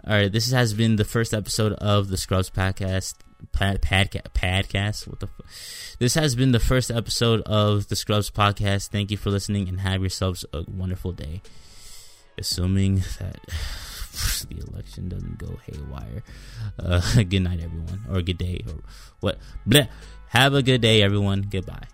[0.08, 0.32] all right.
[0.32, 3.14] This has been the first episode of the Scrubs podcast.
[3.52, 5.06] Pad, padcast, padcast.
[5.08, 5.26] What the?
[5.26, 8.88] F- this has been the first episode of the Scrubs podcast.
[8.88, 11.42] Thank you for listening, and have yourselves a wonderful day.
[12.38, 13.40] Assuming that
[14.48, 16.22] the election doesn't go haywire.
[16.78, 18.74] Uh, good night, everyone, or good day, or
[19.20, 19.38] what?
[19.68, 19.88] Bleh.
[20.28, 21.42] Have a good day, everyone.
[21.48, 21.86] Goodbye.